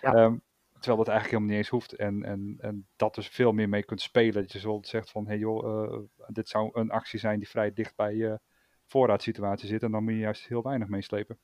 [0.00, 0.14] Ja.
[0.14, 1.92] Um, terwijl dat eigenlijk helemaal niet eens hoeft.
[1.92, 4.42] En, en, en dat dus veel meer mee kunt spelen.
[4.42, 7.72] Dat je zo zegt van, hé hey joh, dit zou een actie zijn die vrij
[7.72, 8.40] dicht bij je
[8.86, 9.82] voorraadsituatie zit.
[9.82, 11.38] En dan moet je juist heel weinig meeslepen.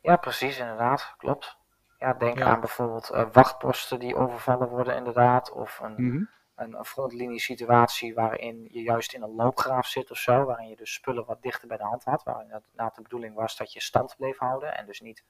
[0.00, 1.14] Ja, precies, inderdaad.
[1.16, 1.56] Klopt.
[1.98, 5.52] Ja, denk aan bijvoorbeeld uh, wachtposten die overvallen worden, inderdaad.
[5.52, 10.16] Of een, mm een, een frontlinie situatie waarin je juist in een loopgraaf zit of
[10.16, 10.44] zo.
[10.44, 12.22] Waarin je dus spullen wat dichter bij de hand had.
[12.22, 15.24] Waarin nou, de bedoeling was dat je stand bleef houden en dus niet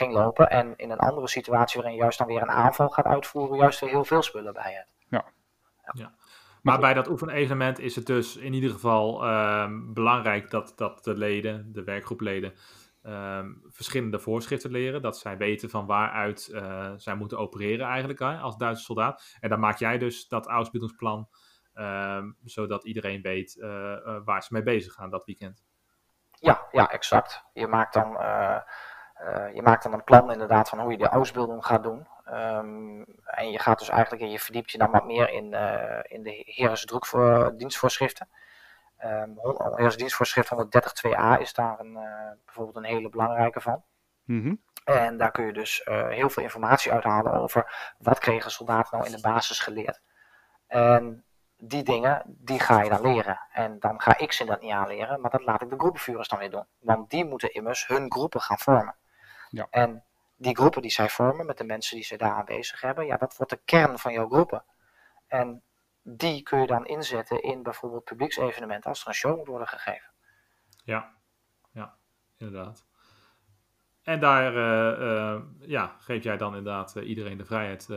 [0.00, 0.50] ging lopen.
[0.50, 3.80] En in een andere situatie waarin je juist dan weer een aanval gaat uitvoeren, juist
[3.80, 4.92] weer heel veel spullen bij hebt.
[5.08, 5.24] Ja.
[5.92, 6.14] ja.
[6.62, 11.14] Maar bij dat oefenevenement is het dus in ieder geval ehm, belangrijk dat, dat de
[11.14, 12.54] leden, de werkgroepleden,
[13.02, 15.02] ehm, verschillende voorschriften leren.
[15.02, 19.36] Dat zij weten van waaruit eh, zij moeten opereren eigenlijk hè, als Duitse soldaat.
[19.40, 21.28] En dan maak jij dus dat Ausbildungsplan,
[21.74, 25.64] ehm, zodat iedereen weet eh, eh, waar ze mee bezig gaan dat weekend.
[26.30, 27.44] Ja, ja, exact.
[27.52, 28.16] Je maakt dan,
[29.20, 32.06] eh, je maakt dan een plan inderdaad van hoe je de ausbilding gaat doen.
[32.24, 36.22] Ehm, en je gaat dus eigenlijk, je verdiept je dan wat meer in, eh in
[36.22, 37.04] de Heeresdruk
[37.58, 38.28] dienstvoorschriften.
[38.96, 39.30] Ehm
[39.74, 43.82] Heeresdienstvoorschrift 132a is daar een, eh, bijvoorbeeld een hele belangrijke van.
[44.24, 44.54] Mhm.
[44.84, 49.16] En daar kun je dus heel veel informatie uithalen over wat kregen soldaten nou in
[49.16, 50.00] de basis geleerd.
[50.66, 51.24] En
[51.56, 53.40] die dingen, die ga je dan leren.
[53.52, 56.38] En dan ga ik ze dat niet aanleren, maar dat laat ik de groepenvuurers dan
[56.38, 56.66] weer doen.
[56.78, 58.94] Want die moeten immers hun groepen gaan vormen.
[59.50, 59.66] Ja.
[59.70, 60.04] En
[60.36, 63.36] die groepen die zij vormen met de mensen die zij daar aanwezig hebben, ja, dat
[63.36, 64.64] wordt de kern van jouw groepen.
[65.26, 65.62] En
[66.02, 70.10] die kun je dan inzetten in bijvoorbeeld publieksevenementen als er een show moet worden gegeven.
[70.84, 71.14] Ja,
[71.72, 71.94] ja,
[72.36, 72.84] inderdaad.
[74.02, 77.88] En daar eh, eh, ja, geef jij dan inderdaad eh, iedereen de vrijheid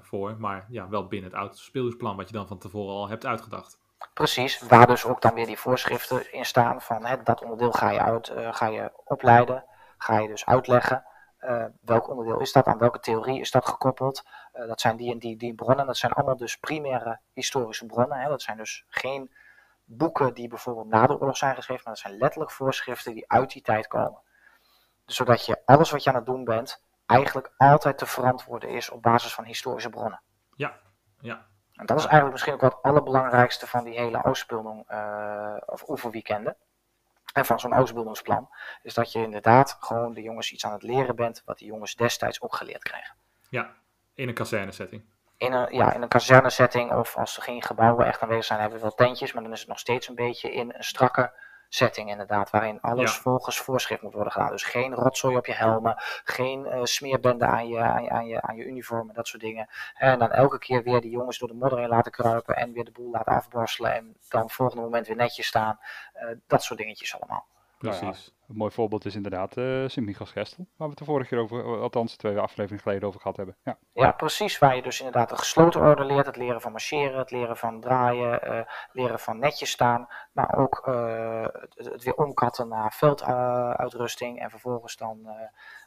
[0.00, 3.82] voor, maar ja, wel binnen het autospeeldersplan wat je dan van tevoren al hebt uitgedacht.
[4.14, 7.90] Precies, waar dus ook dan weer die voorschriften in staan van hè, dat onderdeel ga
[7.90, 9.64] je, uit, ga je opleiden,
[10.04, 11.04] ga je dus uitleggen.
[11.38, 14.24] eh, welk onderdeel is dat, aan welke theorie is dat gekoppeld?
[14.52, 18.18] Eh, dat zijn die en die, die bronnen, dat zijn allemaal dus primaire historische bronnen.
[18.18, 18.28] Hè.
[18.28, 19.34] Dat zijn dus geen
[19.84, 23.52] boeken die bijvoorbeeld na de oorlog zijn geschreven, maar dat zijn letterlijk voorschriften die uit
[23.52, 24.20] die tijd komen.
[25.04, 28.90] Dus zodat je alles wat je aan het doen bent, eigenlijk altijd te verantwoorden is
[28.90, 30.20] op basis van historische bronnen.
[30.56, 30.78] Ja,
[31.20, 35.56] ja, En dat is eigenlijk misschien ook wel het allerbelangrijkste van die hele Ausbildung eh,
[35.66, 36.56] of oefenweekenden.
[37.34, 38.48] En van zo'n Ausbildungsplan.
[38.82, 41.42] Is dat je inderdaad gewoon de jongens iets aan het leren bent.
[41.44, 43.14] wat die jongens destijds ook geleerd kregen.
[43.50, 43.74] ja,
[44.14, 45.02] in een kazernesetting.
[45.36, 48.78] In een, ja, in een kazernesetting of als er geen gebouwen echt aanwezig zijn, hebben
[48.78, 49.32] we wel tentjes.
[49.32, 51.32] Maar dan is het nog steeds een beetje in een strakke
[51.74, 52.50] setting inderdaad.
[52.50, 53.20] Waarin alles Ja.
[53.20, 54.50] volgens voorschrift moet worden gedaan.
[54.50, 55.94] Dus geen rotzooi op je helmen.
[56.24, 59.42] Geen eh, smeerbende aan je, aan, je, aan, je, aan je uniform en dat soort
[59.42, 59.68] dingen.
[59.94, 62.56] En dan elke keer weer die jongens door de modder heen laten kruipen.
[62.56, 63.94] En weer de boel laten afborstelen.
[63.94, 65.78] En dan het volgende moment weer netjes staan.
[66.12, 67.46] Eh, dat soort dingetjes allemaal.
[67.84, 68.32] Nou ja, Precies.
[68.48, 72.16] Een mooi voorbeeld is inderdaad eh Sint-Michels-Gestel, waar we het de vorige keer over, althans
[72.16, 73.56] twee afleveringen geleden over gehad hebben.
[73.64, 74.58] Ja, Ja, precies.
[74.58, 76.26] Waar je dus inderdaad de gesloten orde leert.
[76.26, 78.60] Het leren van marcheren, het leren van draaien, eh
[78.92, 80.08] leren van netjes staan.
[80.32, 84.40] Maar ook eh, het, het weer omkatten naar velduitrusting.
[84.40, 85.32] en vervolgens dan eh,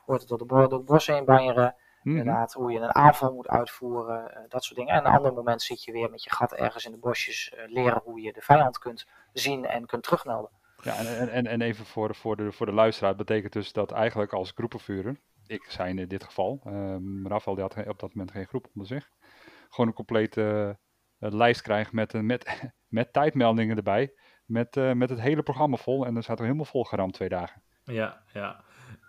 [0.06, 1.76] wordt het door de, bo- door het bos heen banjeren.
[2.04, 2.18] Mhm.
[2.18, 4.94] Inderdaad, hoe je een aanval moet uitvoeren, eh, dat soort dingen.
[4.94, 7.64] En een ander moment zit je weer met je gat ergens in de bosjes eh,
[7.72, 10.50] leren hoe je de vijand kunt zien en kunt terugmelden.
[10.84, 13.92] Ja, en, en- en, en even voor voor, de, voor de luisteraar, betekent dus dat
[13.92, 18.32] eigenlijk als groepenvuurder, ik zijn in dit geval, um, Rafael die had op dat moment
[18.32, 19.10] geen groep onder zich,
[19.70, 20.78] gewoon een complete
[21.20, 24.14] eh, lijst krijgt met, eh, met, met tijdmeldingen erbij,
[24.46, 27.30] met, eh, met het hele programma vol en dan zaten we helemaal vol geramd twee
[27.30, 27.62] dagen.
[27.84, 28.64] Ja, ja.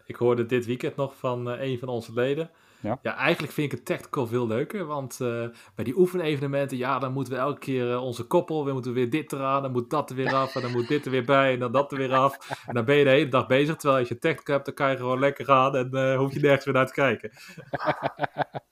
[0.06, 2.50] Ik hoorde dit weekend nog van eh, een van onze leden.
[2.80, 2.98] Ja.
[3.02, 4.84] eigenlijk vind ik het tactical veel leuker.
[4.84, 8.72] Want eh, bij die oefenevenementen, ja, dan moeten we elke keer eh, onze koppel, we
[8.72, 11.10] moeten weer dit eraan, dan moet dat er weer af, en dan moet dit er
[11.10, 12.62] weer bij, en dan dat er weer af.
[12.66, 14.90] En dan ben je de hele dag bezig, terwijl als je tactical hebt, dan kan
[14.90, 17.30] je gewoon lekker gaan en eh, hoef je nergens meer naar te kijken.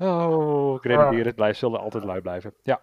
[0.00, 2.54] Oh, grenadieren, blijf, zullen altijd lui blijven.
[2.62, 2.80] Ja,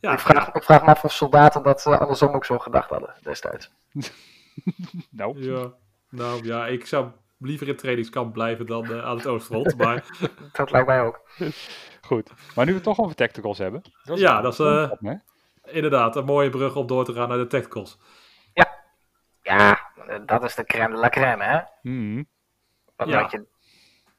[0.00, 2.90] Ja, ik, vraag, ik vraag me af of soldaten dat eh, andersom ook zo gedacht
[2.90, 3.70] hadden destijds.
[5.10, 5.72] nou, ja.
[6.08, 7.08] Nou ja, ik zou
[7.40, 9.76] liever in trainingskamp blijven dan eh, aan het Oostfront.
[9.76, 10.04] Maar
[10.52, 11.20] Dat lijkt mij ook.
[12.08, 12.30] goed.
[12.54, 13.82] Maar nu we het toch over tacticals hebben.
[14.04, 14.90] Dat Ja, dat is, eh,
[15.64, 17.98] inderdaad, een mooie brug om door te gaan naar de tacticals.
[19.42, 21.60] Ja, eh, dat is de crème de la crème, hè?
[21.82, 22.22] Mhm.
[22.96, 23.22] Ja.
[23.22, 23.46] wat je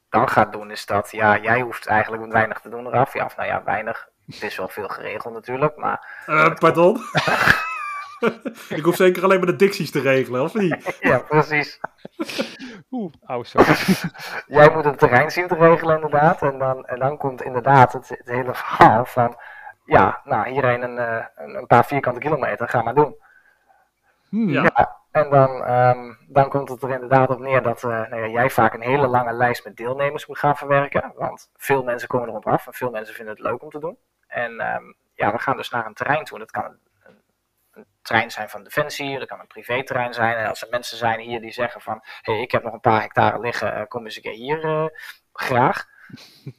[0.08, 3.14] dan gaat doen is dat, ja, jij hoeft eigenlijk met weinig te doen eraf.
[3.14, 4.08] Ja, of nou ja, weinig.
[4.26, 6.96] Het is wel veel geregeld natuurlijk, maar Eh, pardon?
[8.78, 10.96] ik hoef zeker alleen maar de dicties te regelen, of niet?
[11.00, 11.80] ja, precies.
[12.90, 13.74] Oeh, auw, sorry.
[14.46, 16.42] Jij moet het terrein zien te regelen inderdaad.
[16.42, 19.36] En dan, en dan komt inderdaad het, het hele verhaal van,
[19.84, 23.16] ja, nou, hierheen een, eh, een, een paar vierkante kilometer, ga maar doen.
[24.28, 24.48] Hmm.
[24.48, 24.62] Ja.
[24.62, 28.26] Ja, en dan, ehm, dan komt het er inderdaad op neer dat eh, nou ja,
[28.26, 31.12] jij vaak een hele lange lijst met deelnemers moet gaan verwerken.
[31.16, 33.96] Want veel mensen komen erop af en veel mensen vinden het leuk om te doen.
[34.26, 34.82] En ehm,
[35.14, 36.38] ja, we gaan dus naar een terrein toe.
[36.38, 36.76] En dat kan
[38.02, 40.36] terrein zijn van Defensie, dat kan een privéterrein zijn.
[40.36, 42.80] En als er mensen zijn hier die zeggen van, hé, hey, ik heb nog een
[42.80, 44.86] paar hectare liggen, eh, kom eens een keer hier eh,
[45.32, 45.90] graag.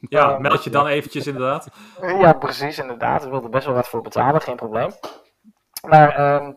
[0.08, 1.68] Ja, meld je dan eventjes inderdaad.
[2.20, 3.24] Ja, precies, inderdaad.
[3.24, 4.90] We wilden best wel wat voor betalen, geen probleem.
[5.88, 6.52] Maar ehm,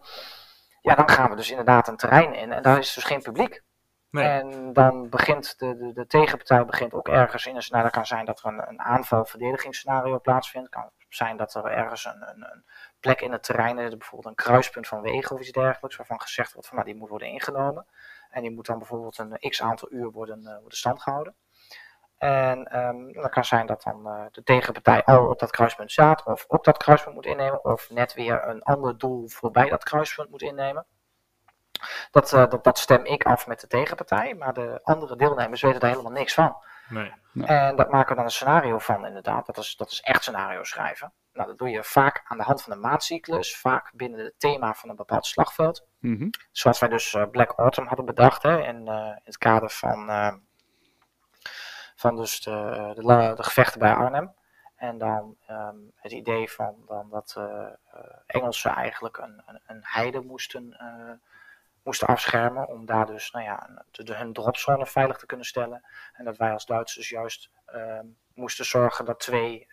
[0.81, 3.63] ja, dan gaan we dus inderdaad een terrein in en daar is dus geen publiek.
[4.09, 7.89] Nee, En dan begint de, de, de tegenpartij begint ook ergens in een scenario.
[7.89, 10.69] kan zijn dat er een, een aanval-verdedigingsscenario plaatsvindt.
[10.69, 12.63] kan zijn dat er ergens een, een, een
[12.99, 16.67] plek in het terrein bijvoorbeeld een kruispunt van wegen of iets dergelijks, waarvan gezegd wordt
[16.67, 17.85] van nou, die moet worden ingenomen.
[18.29, 21.35] En die moet dan bijvoorbeeld een x aantal uur worden, uh, worden stand gehouden.
[22.17, 26.25] En um, dan kan zijn dat dan uh, de tegenpartij al op dat kruispunt staat,
[26.25, 30.29] of op dat kruispunt moet innemen, of net weer een ander doel voorbij dat kruispunt
[30.29, 30.85] moet innemen.
[32.11, 35.79] Dat, uh, dat, dat, stem ik af met de tegenpartij, maar de andere deelnemers weten
[35.79, 36.57] daar helemaal niks van.
[36.89, 37.13] Nee.
[37.33, 39.45] En dat maken we dan een scenario van, inderdaad.
[39.45, 41.13] Dat is, dat is echt scenario schrijven.
[41.37, 44.73] Nou, dat doe je vaak aan de hand van een maatcyclus, vaak binnen het thema
[44.73, 45.85] van een bepaald slagveld.
[45.99, 46.29] Mm -hmm.
[46.51, 50.09] Zoals wij dus uh, Black Autumn hadden bedacht, hè, in, uh, in het kader van,
[50.09, 50.33] uh,
[51.95, 54.35] van dus de, de, de, gevechten bij Arnhem.
[54.75, 57.37] En dan um, het idee van dan dat
[58.25, 60.77] Engelsen eigenlijk een, een, een heide moesten
[61.83, 65.83] moesten afschermen om daar dus nou ja, de, de, hun dropzone veilig te kunnen stellen.
[66.13, 67.99] En dat wij als Duitsers juist uh,
[68.33, 69.67] moesten zorgen dat twee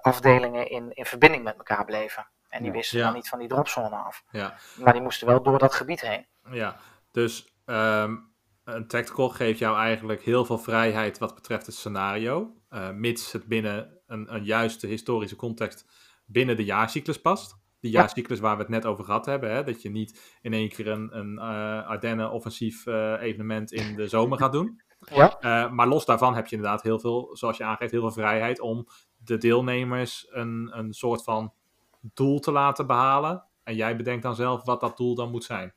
[0.00, 2.28] afdelingen in, in verbinding met elkaar bleven.
[2.48, 3.04] En die wisten ja.
[3.04, 4.24] dan niet van die dropzone af.
[4.30, 4.54] Ja.
[4.76, 6.26] Maar die moesten wel door dat gebied heen.
[6.50, 6.76] Ja,
[7.10, 8.32] dus um,
[8.64, 12.56] een tactical geeft jou eigenlijk heel veel vrijheid wat betreft het scenario.
[12.70, 15.86] Uh, mits het binnen een, een juiste historische context
[16.26, 19.50] binnen de jaarcyclus past die jaarcyclus waar we het net over gehad hebben.
[19.50, 19.64] Hè?
[19.64, 24.38] Dat je niet in één keer een, een uh, Ardennen-offensief uh, evenement in de zomer
[24.38, 24.82] gaat doen.
[25.14, 25.38] Ja.
[25.40, 28.60] Uh, maar los daarvan heb je inderdaad heel veel, zoals je aangeeft, heel veel vrijheid
[28.60, 28.86] om
[29.18, 31.52] de deelnemers een, een soort van
[32.00, 33.44] doel te laten behalen.
[33.64, 35.74] En jij bedenkt dan zelf wat dat doel dan moet zijn.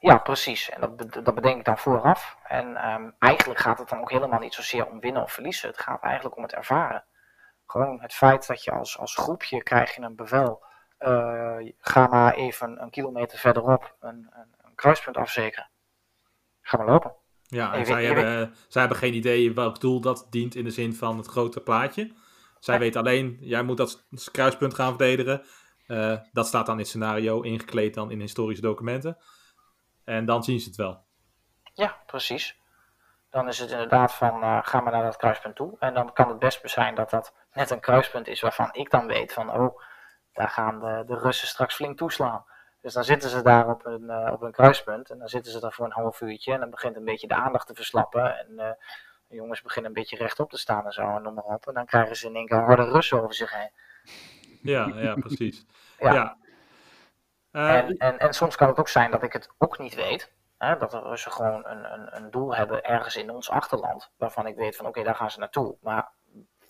[0.00, 0.70] Ja, precies.
[0.70, 2.36] En dat, dat bedenk ik dan vooraf.
[2.44, 5.68] En um, eigenlijk gaat het dan ook helemaal niet zozeer om winnen of verliezen.
[5.68, 7.04] Het gaat eigenlijk om het ervaren.
[7.66, 10.64] Gewoon het feit dat je als, als groepje krijg je een bevel
[10.98, 15.68] uh, ga maar even een kilometer verderop een, een, een kruispunt afzekeren.
[16.60, 17.14] Ga maar lopen.
[17.42, 18.66] Ja, en, en zij, weet, hebben, weet...
[18.68, 22.12] zij hebben geen idee welk doel dat dient in de zin van het grote plaatje.
[22.64, 25.44] Zij weten alleen, jij moet dat kruispunt gaan verdedigen.
[25.86, 29.16] Uh, dat staat dan in scenario, ingekleed dan in historische documenten.
[30.04, 31.04] En dan zien ze het wel.
[31.74, 32.60] Ja, precies.
[33.30, 35.76] Dan is het inderdaad van, uh, ga maar naar dat kruispunt toe.
[35.78, 39.06] En dan kan het best zijn dat dat net een kruispunt is waarvan ik dan
[39.06, 39.80] weet van, oh,
[40.32, 42.44] daar gaan de, de Russen straks flink toeslaan.
[42.80, 45.60] Dus dan zitten ze daar op een, uh, op een kruispunt en dan zitten ze
[45.60, 48.38] daar voor een half uurtje en dan begint een beetje de aandacht te verslappen.
[48.38, 48.76] En
[49.28, 51.66] de jongens beginnen een beetje rechtop te staan en zo en noem maar op.
[51.66, 53.70] En dan krijgen ze in één keer harde Russen over zich heen.
[54.62, 55.66] Ja, ja precies.
[55.98, 56.12] ja.
[56.12, 56.36] ja.
[57.52, 60.32] Uh, en, en, en soms kan het ook zijn dat ik het ook niet weet.
[60.58, 64.10] Hè, dat de Russen gewoon een, een, een doel hebben ergens in ons achterland.
[64.16, 65.76] Waarvan ik weet van oké, okay, daar gaan ze naartoe.
[65.80, 66.10] Maar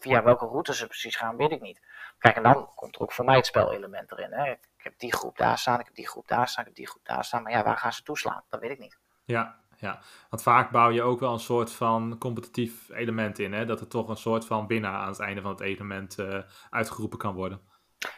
[0.05, 1.81] via welke route ze precies gaan, weet ik niet.
[2.19, 4.33] Kijk, en dan komt er ook voor mij het spelelement erin.
[4.33, 4.51] Hè.
[4.51, 6.89] Ik heb die groep daar staan, ik heb die groep daar staan, ik heb die
[6.89, 7.43] groep daar staan.
[7.43, 8.43] Maar ja, waar gaan ze toeslaan?
[8.49, 8.99] Dat weet ik niet.
[9.25, 10.01] Ja, ja.
[10.31, 13.53] want vaak bouw je ook wel een soort van competitief element in.
[13.53, 13.67] Hè?
[13.67, 16.39] Dat er toch een soort van winnaar aan het einde van het evenement uh,
[16.71, 17.61] uitgeroepen kan worden.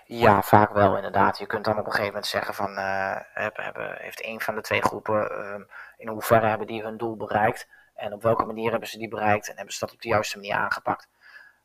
[0.05, 1.39] Ja, vaak wel inderdaad.
[1.39, 4.61] Je kunt dan op een gegeven moment zeggen van, uh, hebben, heeft een van de
[4.61, 5.65] twee groepen, uh,
[5.97, 7.69] in hoeverre hebben die hun doel bereikt?
[7.95, 9.49] En op welke manier hebben ze die bereikt?
[9.49, 11.09] En hebben ze dat op de juiste manier aangepakt?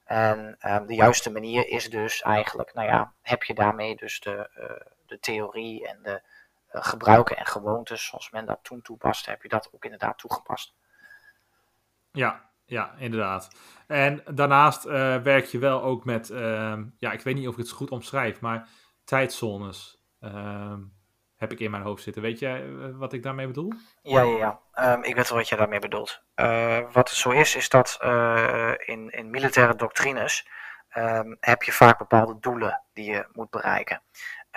[0.05, 4.49] En um, de juiste manier is dus eigenlijk, nou ja, heb je daarmee dus de,
[4.57, 6.21] uh, de theorie en de
[6.71, 10.73] gebruiken en gewoontes zoals men dat toen toepast, heb je dat ook inderdaad toegepast.
[12.11, 13.47] Ja, ja, inderdaad.
[13.87, 16.27] En daarnaast uh, werk je wel ook met,
[16.99, 18.67] ja, ik weet niet of ik het goed omschrijf, maar
[19.03, 20.03] tijdzones.
[20.19, 20.79] Ehm,
[21.35, 22.21] heb ik in mijn hoofd zitten.
[22.21, 23.73] Weet jij wat ik daarmee bedoel?
[24.01, 24.93] Ja, ja, ja.
[24.93, 26.23] Um, ik weet wel wat je daarmee bedoelt.
[26.91, 27.97] Wat het zo is, is dat
[28.85, 30.47] in, in militaire doctrines
[30.97, 34.01] um, heb je vaak bepaalde doelen die je moet bereiken.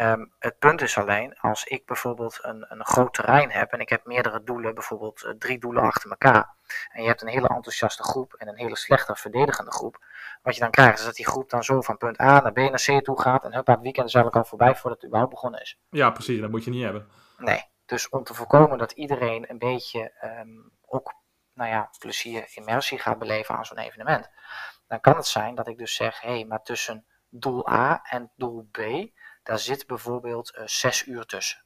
[0.01, 3.89] Um, het punt is alleen, als ik bijvoorbeeld een, een groot terrein heb en ik
[3.89, 6.55] heb meerdere doelen, bijvoorbeeld uh, drie doelen achter elkaar,
[6.93, 10.05] en je hebt een hele enthousiaste groep en een hele slechte verdedigende groep,
[10.43, 12.57] wat je dan krijgt is dat die groep dan zo van punt A naar B
[12.57, 15.35] naar C toe gaat en huppa, het weekend is eigenlijk al voorbij voordat het überhaupt
[15.35, 15.79] begonnen is.
[15.91, 17.09] Ja, precies, dat moet je niet hebben.
[17.39, 21.15] Nee, dus om te voorkomen dat iedereen een beetje um, ook,
[21.53, 24.31] nou ja, plezier, immersie gaat beleven aan zo'n evenement,
[24.87, 28.33] dan kan het zijn dat ik dus zeg, hé, hey, maar tussen doel A en
[28.37, 28.79] doel B,
[29.45, 31.65] daar zit bijvoorbeeld uh, zes uur tussen.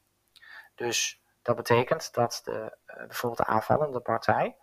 [0.75, 4.57] Dus dat betekent dat de, uh, bijvoorbeeld de aanvallende partij,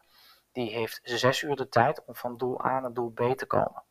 [0.51, 3.83] die heeft zes uur de tijd om van doel A naar doel B te komen.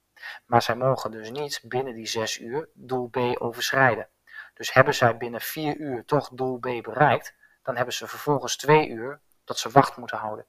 [0.46, 4.08] Maar zij mogen dus niet binnen die zes uur doel B overschrijden.
[4.54, 8.88] Dus hebben zij binnen vier uur toch doel B bereikt, dan hebben ze vervolgens twee
[8.88, 10.46] uur dat ze wacht moeten houden.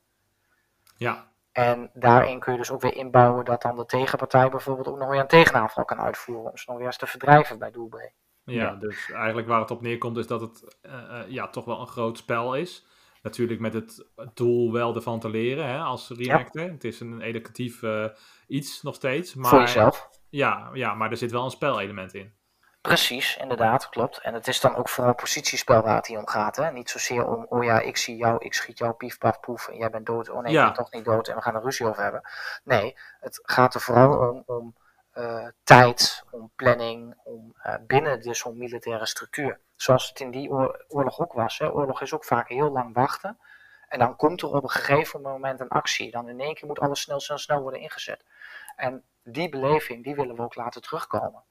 [0.97, 1.31] Ja.
[1.51, 5.09] En daarin kun je dus ook weer inbouwen dat dan de tegenpartij bijvoorbeeld ook nog
[5.09, 7.95] weer een tegenaanval kan uitvoeren om ze nog weer eens te verdrijven bij doel B.
[8.45, 11.65] Ja, ja, dus eigenlijk waar het op neerkomt is dat het uh, uh, ja, toch
[11.65, 12.85] wel een groot spel is.
[13.21, 16.61] Natuurlijk met het doel wel ervan te leren hè, als reenactor.
[16.61, 18.05] Het is een educatief uh,
[18.47, 19.33] iets nog steeds.
[19.33, 20.09] Maar, Voor jezelf.
[20.29, 22.33] Ja, ja, maar er zit wel een spelelement in.
[22.81, 24.19] Precies, inderdaad, klopt.
[24.21, 26.55] En het is dan ook vooral positiespel waar het hier om gaat.
[26.55, 26.71] Hè?
[26.71, 29.77] Niet zozeer om, oh ja, ik zie jou, ik schiet jou, pief, paf, poef, en
[29.77, 30.29] jij bent dood.
[30.29, 30.59] Oh nee, ja.
[30.67, 32.21] ik ben toch niet dood en we gaan er ruzie over hebben.
[32.63, 34.75] Nee, het gaat er vooral om, om
[35.63, 39.59] tijd, om planning, om uh, binnen dus zo'n militaire structuur.
[39.75, 40.49] Zoals het in die
[40.87, 41.57] oorlog ook was.
[41.57, 41.71] Hè?
[41.71, 43.37] Oorlog is ook vaak heel lang wachten.
[43.87, 46.11] En dan komt er op een gegeven moment een actie.
[46.11, 48.25] Dan in één keer moet alles snel, snel, snel worden ingezet.
[48.75, 51.43] En die beleving, die willen we ook laten terugkomen.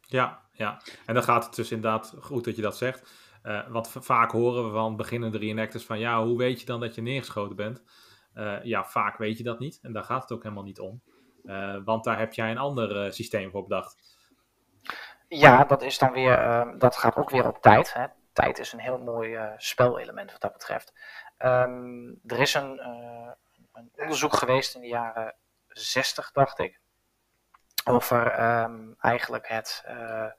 [0.00, 0.80] Ja, ja.
[1.06, 3.10] En dan gaat het dus inderdaad, goed dat je dat zegt.
[3.42, 6.94] Uh, want vaak horen we van beginnende reenactors van, ja, hoe weet je dan dat
[6.94, 7.82] je neergeschoten bent?
[8.62, 9.78] Ja, vaak weet je dat niet.
[9.82, 11.02] En daar gaat het ook helemaal niet om.
[11.44, 13.96] Uh, want daar heb jij een ander systeem voor bedacht.
[15.28, 17.94] Ja, dat is dan weer, ehm, dat gaat ook weer op tijd.
[17.94, 18.06] Hè.
[18.32, 20.92] Tijd is een heel mooi spelelement wat dat betreft.
[21.38, 22.84] Um, er is een,
[23.72, 25.34] een onderzoek geweest in de jaren
[25.68, 26.80] 60, dacht ik
[27.84, 30.30] over um, eigenlijk het, uh,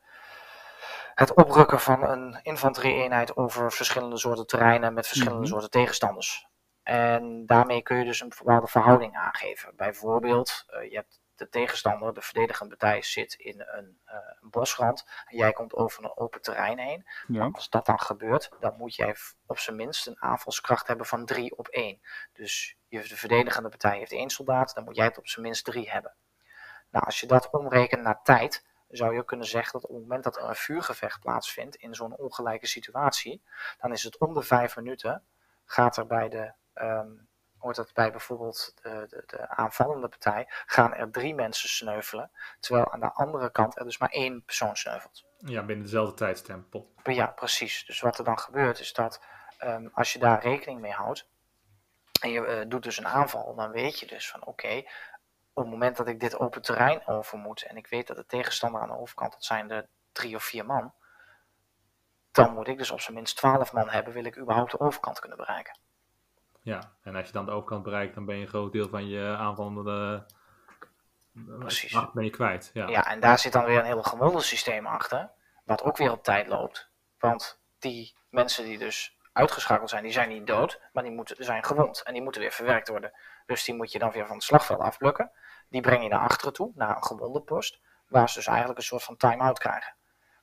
[1.13, 5.53] het oprukken van een infanterie-eenheid over verschillende soorten terreinen met verschillende mm -hmm.
[5.53, 6.47] soorten tegenstanders.
[6.83, 9.75] En daarmee kun je dus een bepaalde verhouding aangeven.
[9.75, 15.05] Bijvoorbeeld, uh, je hebt de tegenstander, de verdedigende partij, zit in een, uh, een bosrand
[15.25, 17.05] en jij komt over een open terrein heen.
[17.27, 17.49] Ja.
[17.51, 19.15] Als dat dan gebeurt, dan moet jij
[19.45, 22.01] op zijn minst een aanvalskracht hebben van 3 op 1.
[22.33, 25.65] Dus je, de verdedigende partij heeft één soldaat, dan moet jij het op zijn minst
[25.65, 26.13] 3 hebben.
[26.89, 30.23] Nou, als je dat omrekent naar tijd, zou je kunnen zeggen dat op het moment
[30.23, 33.43] dat er een vuurgevecht plaatsvindt in zo'n ongelijke situatie,
[33.77, 35.23] dan is het om de vijf minuten,
[35.65, 40.93] gaat er bij de, um, hoort dat bij bijvoorbeeld de, de, de, aanvallende partij, gaan
[40.93, 45.25] er drie mensen sneuvelen, terwijl aan de andere kant er dus maar één persoon sneuvelt.
[45.37, 46.93] Ja, binnen dezelfde tijdstempel.
[47.03, 47.85] Ja, precies.
[47.85, 49.21] Dus wat er dan gebeurt is dat
[49.63, 51.31] um, als je daar rekening mee houdt,
[52.21, 54.87] en je uh, doet dus een aanval, dan weet je dus van oké, okay,
[55.53, 58.25] op het moment dat ik dit open terrein over moet en ik weet dat de
[58.25, 60.93] tegenstander aan de overkant, dat zijn er drie of vier man,
[62.31, 65.19] dan moet ik dus op zijn minst twaalf man hebben, wil ik überhaupt de overkant
[65.19, 65.77] kunnen bereiken.
[66.63, 69.07] Ja, en als je dan de overkant bereikt, dan ben je een groot deel van
[69.07, 70.25] je aanvallende
[71.59, 71.93] Precies.
[71.93, 72.71] macht ben je kwijt.
[72.73, 72.87] Ja.
[72.87, 75.31] ja, en daar zit dan weer een heel gewonnen systeem achter,
[75.63, 76.91] wat ook weer op tijd loopt.
[77.19, 81.63] Want die mensen die dus uitgeschakeld zijn, die zijn niet dood, maar die moeten, zijn
[81.63, 83.11] gewond en die moeten weer verwerkt worden.
[83.45, 85.31] Dus die moet je dan weer van het slagveld afplukken.
[85.69, 88.85] Die breng je naar achteren toe, naar een gewonde post, waar ze dus eigenlijk een
[88.85, 89.95] soort van time-out krijgen.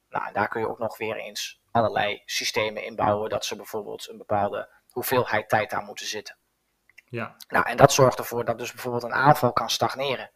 [0.09, 4.09] Nou, en daar kun je ook nog weer eens allerlei systemen inbouwen, dat ze bijvoorbeeld
[4.09, 6.37] een bepaalde hoeveelheid tijd aan moeten zitten.
[7.05, 7.37] Ja.
[7.49, 10.31] Nou, en dat zorgt ervoor dat dus bijvoorbeeld een aanval kan stagneren.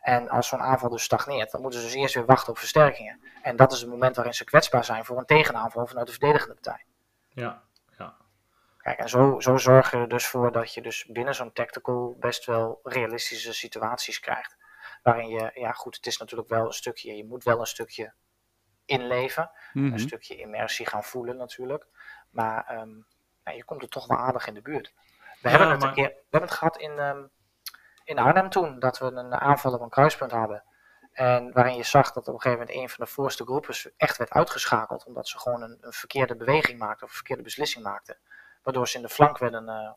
[0.00, 3.20] En als zo'n aanval dus stagneert, dan moeten ze dus eerst weer wachten op versterkingen.
[3.42, 6.54] En dat is het moment waarin ze kwetsbaar zijn voor een tegenaanval vanuit de verdedigende
[6.54, 6.84] partij.
[7.28, 7.62] Ja,
[7.98, 8.16] ja.
[8.78, 12.16] Kijk, en zo, zo zorg je er dus voor dat je dus binnen zo'n tactical
[12.20, 14.56] best wel realistische situaties krijgt.
[15.02, 18.12] Waarin je, ja goed, het is natuurlijk wel een stukje, je moet wel een stukje
[18.84, 19.50] inleven.
[19.72, 19.92] Mm -hmm.
[19.92, 21.86] Een stukje immersie gaan voelen natuurlijk.
[22.30, 23.06] Maar um,
[23.44, 24.92] ja, je komt er toch wel aardig in de buurt.
[25.40, 25.88] We, ja, hebben, het maar...
[25.88, 27.30] een keer, we hebben het gehad in, um,
[28.04, 30.64] in Arnhem toen, dat we een aanval op een kruispunt hadden.
[31.12, 34.16] En waarin je zag dat op een gegeven moment een van de voorste groepen echt
[34.16, 35.04] werd uitgeschakeld.
[35.04, 38.18] Omdat ze gewoon een, een verkeerde beweging maakten of een verkeerde beslissing maakten.
[38.62, 39.92] Waardoor ze in de flank werden, uh,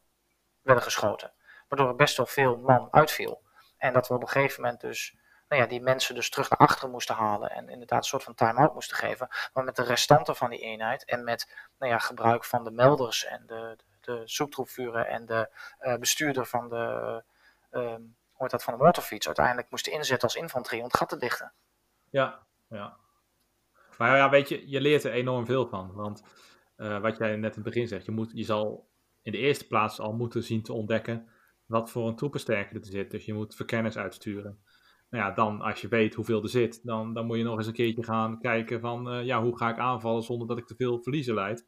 [0.62, 1.34] werden geschoten.
[1.68, 3.42] Waardoor er best wel veel man uitviel.
[3.78, 5.18] En dat we op een gegeven moment dus
[5.48, 7.50] nou ja, die mensen dus terug naar achteren moesten halen.
[7.50, 9.28] En inderdaad een soort van time-out moesten geven.
[9.54, 11.06] Maar met de restanten van die eenheid.
[11.06, 15.50] En met nou ja, gebruik van de melders en de, de, zoektroepvuren en de
[15.82, 17.24] uh, bestuurder van de...
[17.72, 17.96] Uh,
[18.32, 21.54] hoort dat van de motorfiets uiteindelijk moesten inzetten als infanterie om het gat te dichten.
[22.10, 22.98] Ja, ja.
[23.98, 25.94] Maar ja, weet je, je leert er enorm veel van.
[25.94, 26.24] Want
[26.78, 28.90] uh, wat jij net in het begin zegt, je, moet, je zal
[29.22, 31.30] in de eerste plaats al moeten zien te ontdekken
[31.66, 33.12] wat voor een troepensterkte er zit.
[33.12, 34.60] Dus je moet verkenners uitsturen.
[35.10, 37.68] Nou ja, dan als je weet hoeveel er zit, dan, dan moet je nog eens
[37.68, 40.76] een keertje gaan kijken van, uh, ja, hoe ga ik aanvallen zonder dat ik te
[40.76, 41.68] veel verliezen leid.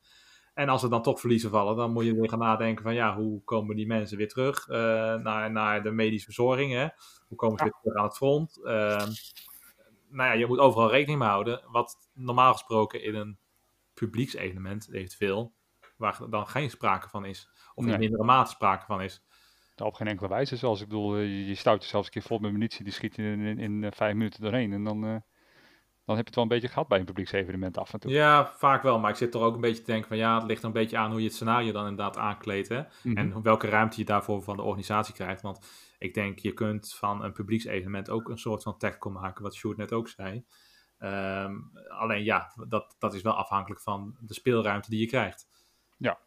[0.54, 3.16] En als er dan toch verliezen vallen, dan moet je weer gaan nadenken van, ja,
[3.16, 4.76] hoe komen die mensen weer terug uh,
[5.16, 6.88] naar, naar de medische verzorging, hè?
[7.28, 8.60] Hoe komen ze weer terug aan het front?
[8.64, 9.06] Uh,
[10.10, 13.38] nou ja, je moet overal rekening mee houden, wat normaal gesproken in een
[13.94, 15.54] publieksevenement eventueel,
[15.98, 17.50] waar dan geen sprake van is.
[17.76, 19.24] Of in mindere mate sprake van is.
[19.80, 20.56] Nou, op geen enkele wijze.
[20.56, 23.24] Zoals ik bedoel, je, je stout jezelf een keer vol met munitie, die schiet je
[23.24, 24.74] in, in, in vijf minuten doorheen.
[24.74, 25.16] En dan, uh,
[26.06, 28.12] dan heb je het wel een beetje gehad bij een publieksevenement af en toe.
[28.12, 29.00] Ja, vaak wel.
[29.00, 30.74] Maar ik zit er ook een beetje te denken van ja, het ligt er een
[30.74, 32.70] beetje aan hoe je het scenario dan inderdaad aankleedt.
[32.70, 32.80] Hè?
[32.80, 33.18] Mm -hmm.
[33.18, 35.42] En welke ruimte je daarvoor van de organisatie krijgt.
[35.42, 35.68] Want
[35.98, 39.78] ik denk, je kunt van een publieksevenement ook een soort van tactical maken, wat Sjoerd
[39.78, 40.46] net ook zei.
[41.00, 45.48] Um, alleen ja, dat, dat is wel afhankelijk van de speelruimte die je krijgt.
[45.98, 46.20] Ja.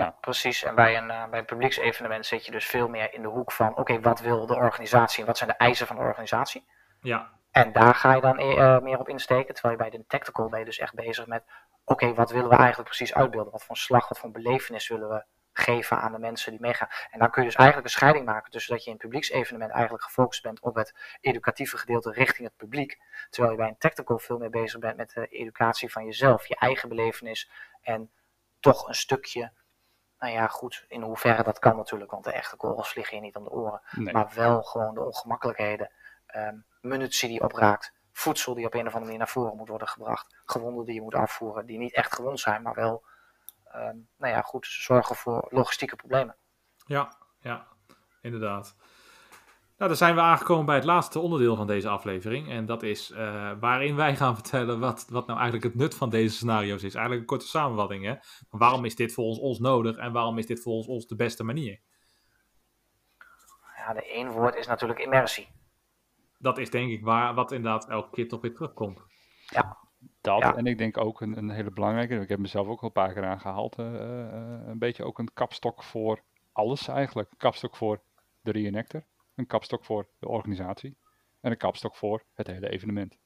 [0.00, 0.62] Ja, precies.
[0.62, 3.52] En bij een, uh, bij een publieksevenement zit je dus veel meer in de hoek
[3.52, 6.66] van: oké, wat wil de organisatie en wat zijn de eisen van de organisatie?
[7.00, 7.30] Ja.
[7.50, 9.54] En daar ga je dan uh, meer op insteken.
[9.54, 11.44] Terwijl je bij de tactical ben je dus echt bezig met:
[11.84, 13.52] oké, wat willen we eigenlijk precies uitbeelden?
[13.52, 16.88] Wat voor slag, wat voor belevenis willen we geven aan de mensen die meegaan?
[17.10, 19.70] En dan kun je dus eigenlijk een scheiding maken tussen dat je in een publieksevenement
[19.70, 22.98] eigenlijk gefocust bent op het educatieve gedeelte richting het publiek.
[23.30, 26.56] Terwijl je bij een tactical veel meer bezig bent met de educatie van jezelf, je
[26.56, 27.50] eigen belevenis
[27.82, 28.10] en
[28.60, 29.52] toch een stukje
[30.20, 33.36] nou ja, goed, in hoeverre dat kan natuurlijk, want de echte korrels vliegen je niet
[33.36, 33.80] om de oren.
[33.90, 34.12] Nee.
[34.12, 35.90] Maar wel gewoon de ongemakkelijkheden,
[36.36, 39.88] um, munitie die opraakt, voedsel die op een of andere manier naar voren moet worden
[39.88, 43.04] gebracht, gewonden die je moet afvoeren, die niet echt gewond zijn, maar wel,
[43.74, 46.36] um, nou ja, goed, zorgen voor logistieke problemen.
[46.86, 47.66] Ja, ja,
[48.20, 48.74] inderdaad.
[49.80, 52.48] Nou, dan zijn we aangekomen bij het laatste onderdeel van deze aflevering.
[52.48, 56.10] En dat is uh, waarin wij gaan vertellen wat, wat nou eigenlijk het nut van
[56.10, 56.94] deze scenario's is.
[56.94, 58.04] Eigenlijk een korte samenvatting.
[58.04, 58.14] Hè?
[58.50, 61.80] Waarom is dit volgens ons nodig en waarom is dit volgens ons de beste manier?
[63.76, 65.48] Ja, de één woord is natuurlijk immersie.
[66.38, 69.00] Dat is denk ik waar, wat inderdaad elke keer toch weer terugkomt.
[69.46, 69.78] Ja.
[70.20, 70.56] Dat, Ja.
[70.56, 73.12] en ik denk ook een, een hele belangrijke, ik heb mezelf ook al een paar
[73.12, 76.22] keer aangehaald, eh, eh, een beetje ook een kapstok voor
[76.52, 77.30] alles eigenlijk.
[77.30, 78.02] Een kapstok voor
[78.40, 79.04] de reenactor,
[79.34, 80.96] een kapstok voor de organisatie
[81.40, 83.18] en een kapstok voor het hele evenement.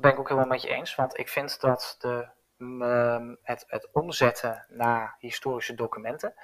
[0.00, 0.94] ben ik ook helemaal met je eens.
[0.94, 2.28] Want ik vind dat de,
[2.58, 6.34] ehm, het, het omzetten naar historische documenten,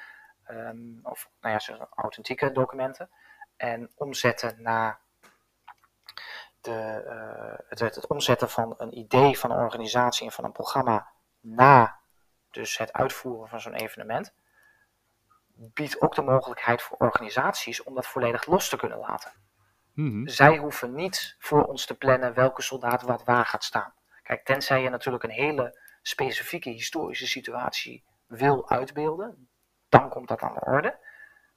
[0.44, 3.10] ehm, of nou ja, authentieke documenten,
[3.56, 5.00] en omzetten naar
[6.60, 10.52] de, eh, het, het, het omzetten van een idee van een organisatie en van een
[10.52, 12.00] programma na
[12.50, 14.34] dus het uitvoeren van zo'n evenement,
[15.54, 19.32] biedt ook de mogelijkheid voor organisaties om dat volledig los te kunnen laten
[19.94, 20.26] Mhm.
[20.26, 23.94] zij hoeven niet voor ons te plannen welke soldaat wat waar gaat staan.
[24.22, 29.48] Kijk, tenzij je natuurlijk een hele specifieke historische situatie wil uitbeelden,
[29.88, 30.98] dan komt dat aan de orde.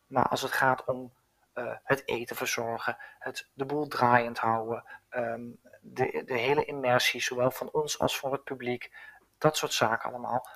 [0.08, 1.14] Maar als het gaat om
[1.54, 5.43] eh, het eten verzorgen, het, de boel draaiend houden, ehm,
[5.82, 8.96] de, de hele immersie, zowel van ons als voor het publiek,
[9.38, 10.50] dat soort zaken allemaal,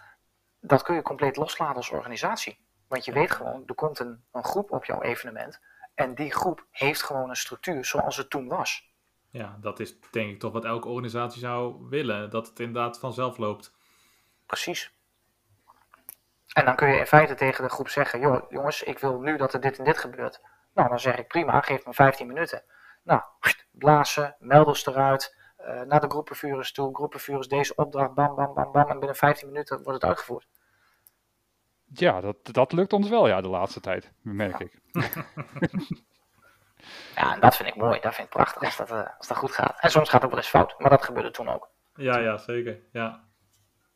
[0.60, 2.60] dat kun je compleet loslaten als organisatie.
[2.90, 5.60] Want je weet gewoon, er komt een, een groep op jouw evenement
[5.96, 8.92] en die groep heeft gewoon een structuur zoals het toen was.
[9.30, 12.30] Ja, dat is denk ik toch wat elke organisatie zou willen.
[12.30, 13.74] Dat het inderdaad vanzelf loopt.
[14.46, 14.94] Precies.
[16.54, 19.38] En dan kun je in feite tegen de groep zeggen: joh, jongens, ik wil nu
[19.38, 20.42] dat er dit en dit gebeurt.
[20.74, 22.64] Nou, dan zeg ik prima, geef me 15 minuten.
[23.04, 23.22] Nou,
[23.72, 28.90] blazen, melders eruit, uh, naar de groepenvuurders toe, groepenvuurders deze opdracht, bam, bam, bam, bam.
[28.90, 30.48] En binnen 15 minuten wordt het uitgevoerd.
[31.94, 34.80] Ja, dat, dat lukt ons wel, ja, de laatste tijd, merk ik.
[37.16, 39.38] Ja, en dat vind ik mooi, dat vind ik prachtig als dat, uh, als dat
[39.38, 39.78] goed gaat.
[39.80, 41.70] En soms gaat het wel eens fout, maar dat gebeurde toen ook.
[41.96, 42.80] Ja, ja, zeker.
[42.92, 43.28] Ja.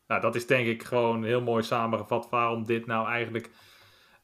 [0.08, 3.50] Nou, dat is denk ik gewoon heel mooi samengevat waarom dit nou eigenlijk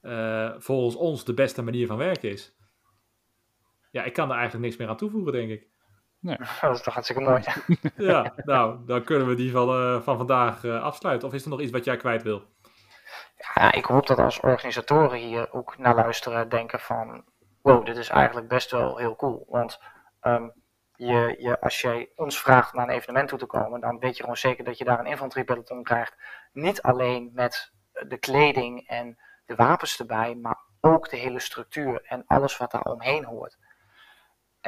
[0.01, 2.57] uh, volgens ons de beste manier van werken is.
[3.91, 5.67] Ja, ik kan er eigenlijk niks meer aan toevoegen, denk ik.
[6.19, 6.37] Nee.
[6.61, 7.43] Dat is toch hartstikke mooi.
[7.97, 11.27] ja, nou, dan kunnen we die van, uh, van vandaag uh, afsluiten.
[11.27, 12.43] Of is er nog iets wat jij kwijt wil?
[13.55, 17.23] Ja, ik hoop dat als organisatoren hier ook naar luisteren denken van...
[17.61, 19.45] Wow, dit is eigenlijk best wel heel cool.
[19.49, 19.79] Want
[20.95, 24.21] je, je, als jij ons vraagt naar een evenement toe te komen, dan weet je
[24.21, 26.15] gewoon zeker dat je daar een infanteriepeloton krijgt.
[26.53, 27.71] Niet alleen met
[28.07, 32.81] de kleding en de wapens erbij, maar ook de hele structuur en alles wat daar
[32.81, 33.57] omheen hoort.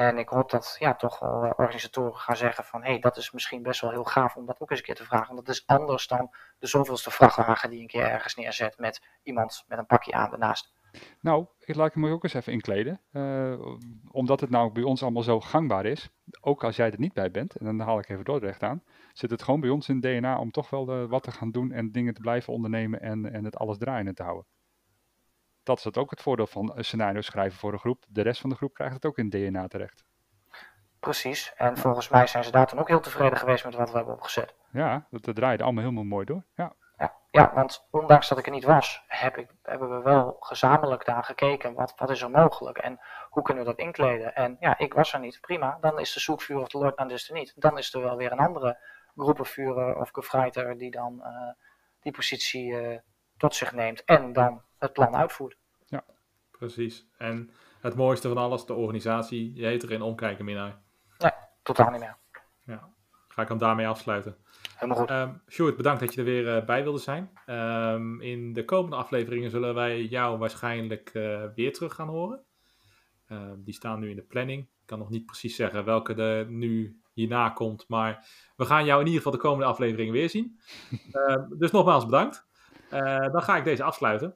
[0.08, 3.30] En ik hoop dat ja, toch uh, organisatoren gaan zeggen van hé, hey, dat is
[3.30, 5.34] misschien best wel heel gaaf om dat ook eens een keer te vragen.
[5.34, 9.64] Want dat is anders dan de zoveelste vrachtwagen die een keer ergens neerzet met iemand
[9.66, 10.72] met een pakje aan ernaast.
[11.20, 13.00] Nou, ik laat hem ook eens even inkleden.
[13.12, 13.76] Uh,
[14.10, 16.10] omdat het nou bij ons allemaal zo gangbaar is.
[16.40, 18.82] Ook als jij er niet bij bent, en dan haal ik even Dordrecht aan.
[19.12, 21.72] Zit het gewoon bij ons in DNA om toch wel uh, wat te gaan doen
[21.72, 24.46] en dingen te blijven ondernemen en, en het alles draaiende te houden.
[25.62, 28.04] Dat is het ook het voordeel van een scenario schrijven voor een groep.
[28.08, 30.04] De rest van de groep krijgt het ook in DNA terecht.
[31.00, 33.96] Precies, en volgens mij zijn ze daar toen ook heel tevreden geweest met wat we
[33.96, 34.54] hebben opgezet.
[34.72, 36.44] Ja, dat, dat draaide allemaal helemaal mooi door.
[36.54, 36.74] Ja.
[36.98, 41.04] Ja, ja, want ondanks dat ik er niet was, heb ik, hebben we wel gezamenlijk
[41.04, 41.74] daar gekeken.
[41.74, 43.00] Wat, wat is er mogelijk en
[43.30, 44.34] hoe kunnen we dat inkleden?
[44.34, 45.40] En ja, ik was er niet.
[45.40, 47.52] Prima, dan is de zoekvuur of de luitenant is er niet.
[47.56, 48.78] Dan is er wel weer een andere
[49.16, 51.52] groepenvuurder of gefreiter die dan uh,
[52.00, 52.98] die positie uh,
[53.42, 55.56] tot zich neemt en dan het plan uitvoert.
[55.86, 56.04] Ja,
[56.50, 57.06] precies.
[57.18, 60.80] En het mooiste van alles, de organisatie, je heet erin omkijken, Minnaar.
[61.18, 61.30] Nee,
[61.62, 62.16] totaal niet meer.
[62.64, 62.88] Ja,
[63.28, 64.36] ga ik hem daarmee afsluiten.
[64.74, 65.10] Helemaal goed.
[65.10, 67.30] Um, Sjoerd, bedankt dat je er weer uh, bij wilde zijn.
[67.46, 72.44] Um, in de komende afleveringen zullen wij jou waarschijnlijk uh, weer terug gaan horen.
[73.28, 74.62] Uh, die staan nu in de planning.
[74.62, 77.88] Ik kan nog niet precies zeggen welke er nu hierna komt.
[77.88, 78.26] Maar
[78.56, 80.60] we gaan jou in ieder geval de komende afleveringen weer zien.
[81.58, 82.50] dus nogmaals bedankt.
[83.32, 84.34] Dan ga ik deze afsluiten.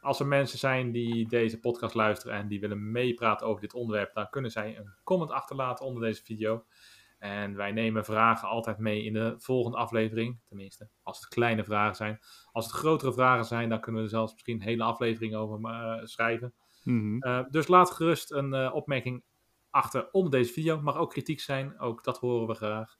[0.00, 4.14] Als er mensen zijn die deze podcast luisteren en die willen meepraten over dit onderwerp,
[4.14, 6.64] dan kunnen zij een comment achterlaten onder deze video.
[7.18, 10.40] En wij nemen vragen altijd mee in de volgende aflevering.
[10.48, 12.20] Tenminste, als het kleine vragen zijn.
[12.52, 15.60] Als het grotere vragen zijn, dan kunnen we er zelfs misschien een hele aflevering over
[15.60, 16.54] uh, schrijven.
[16.82, 17.16] Mhm.
[17.20, 19.24] Uh, dus laat gerust een uh, opmerking
[19.70, 20.80] achter onder deze video.
[20.80, 22.96] Mag ook kritiek zijn, ook dat horen we graag.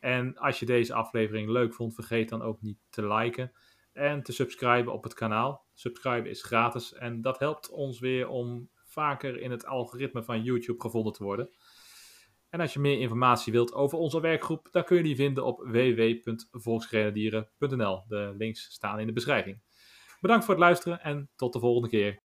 [0.00, 3.52] En als je deze aflevering leuk vond, vergeet dan ook niet te liken
[3.98, 5.66] en te subscriben op het kanaal.
[5.74, 10.80] Subscriben is gratis en dat helpt ons weer om vaker in het algoritme van YouTube
[10.80, 11.50] gevonden te worden.
[12.50, 15.58] En als je meer informatie wilt over onze werkgroep, dan kun je die vinden op
[15.58, 18.04] www.volksgrenadieren.nl.
[18.08, 19.60] De links staan in de beschrijving.
[20.20, 22.26] Bedankt voor het luisteren en tot de volgende keer.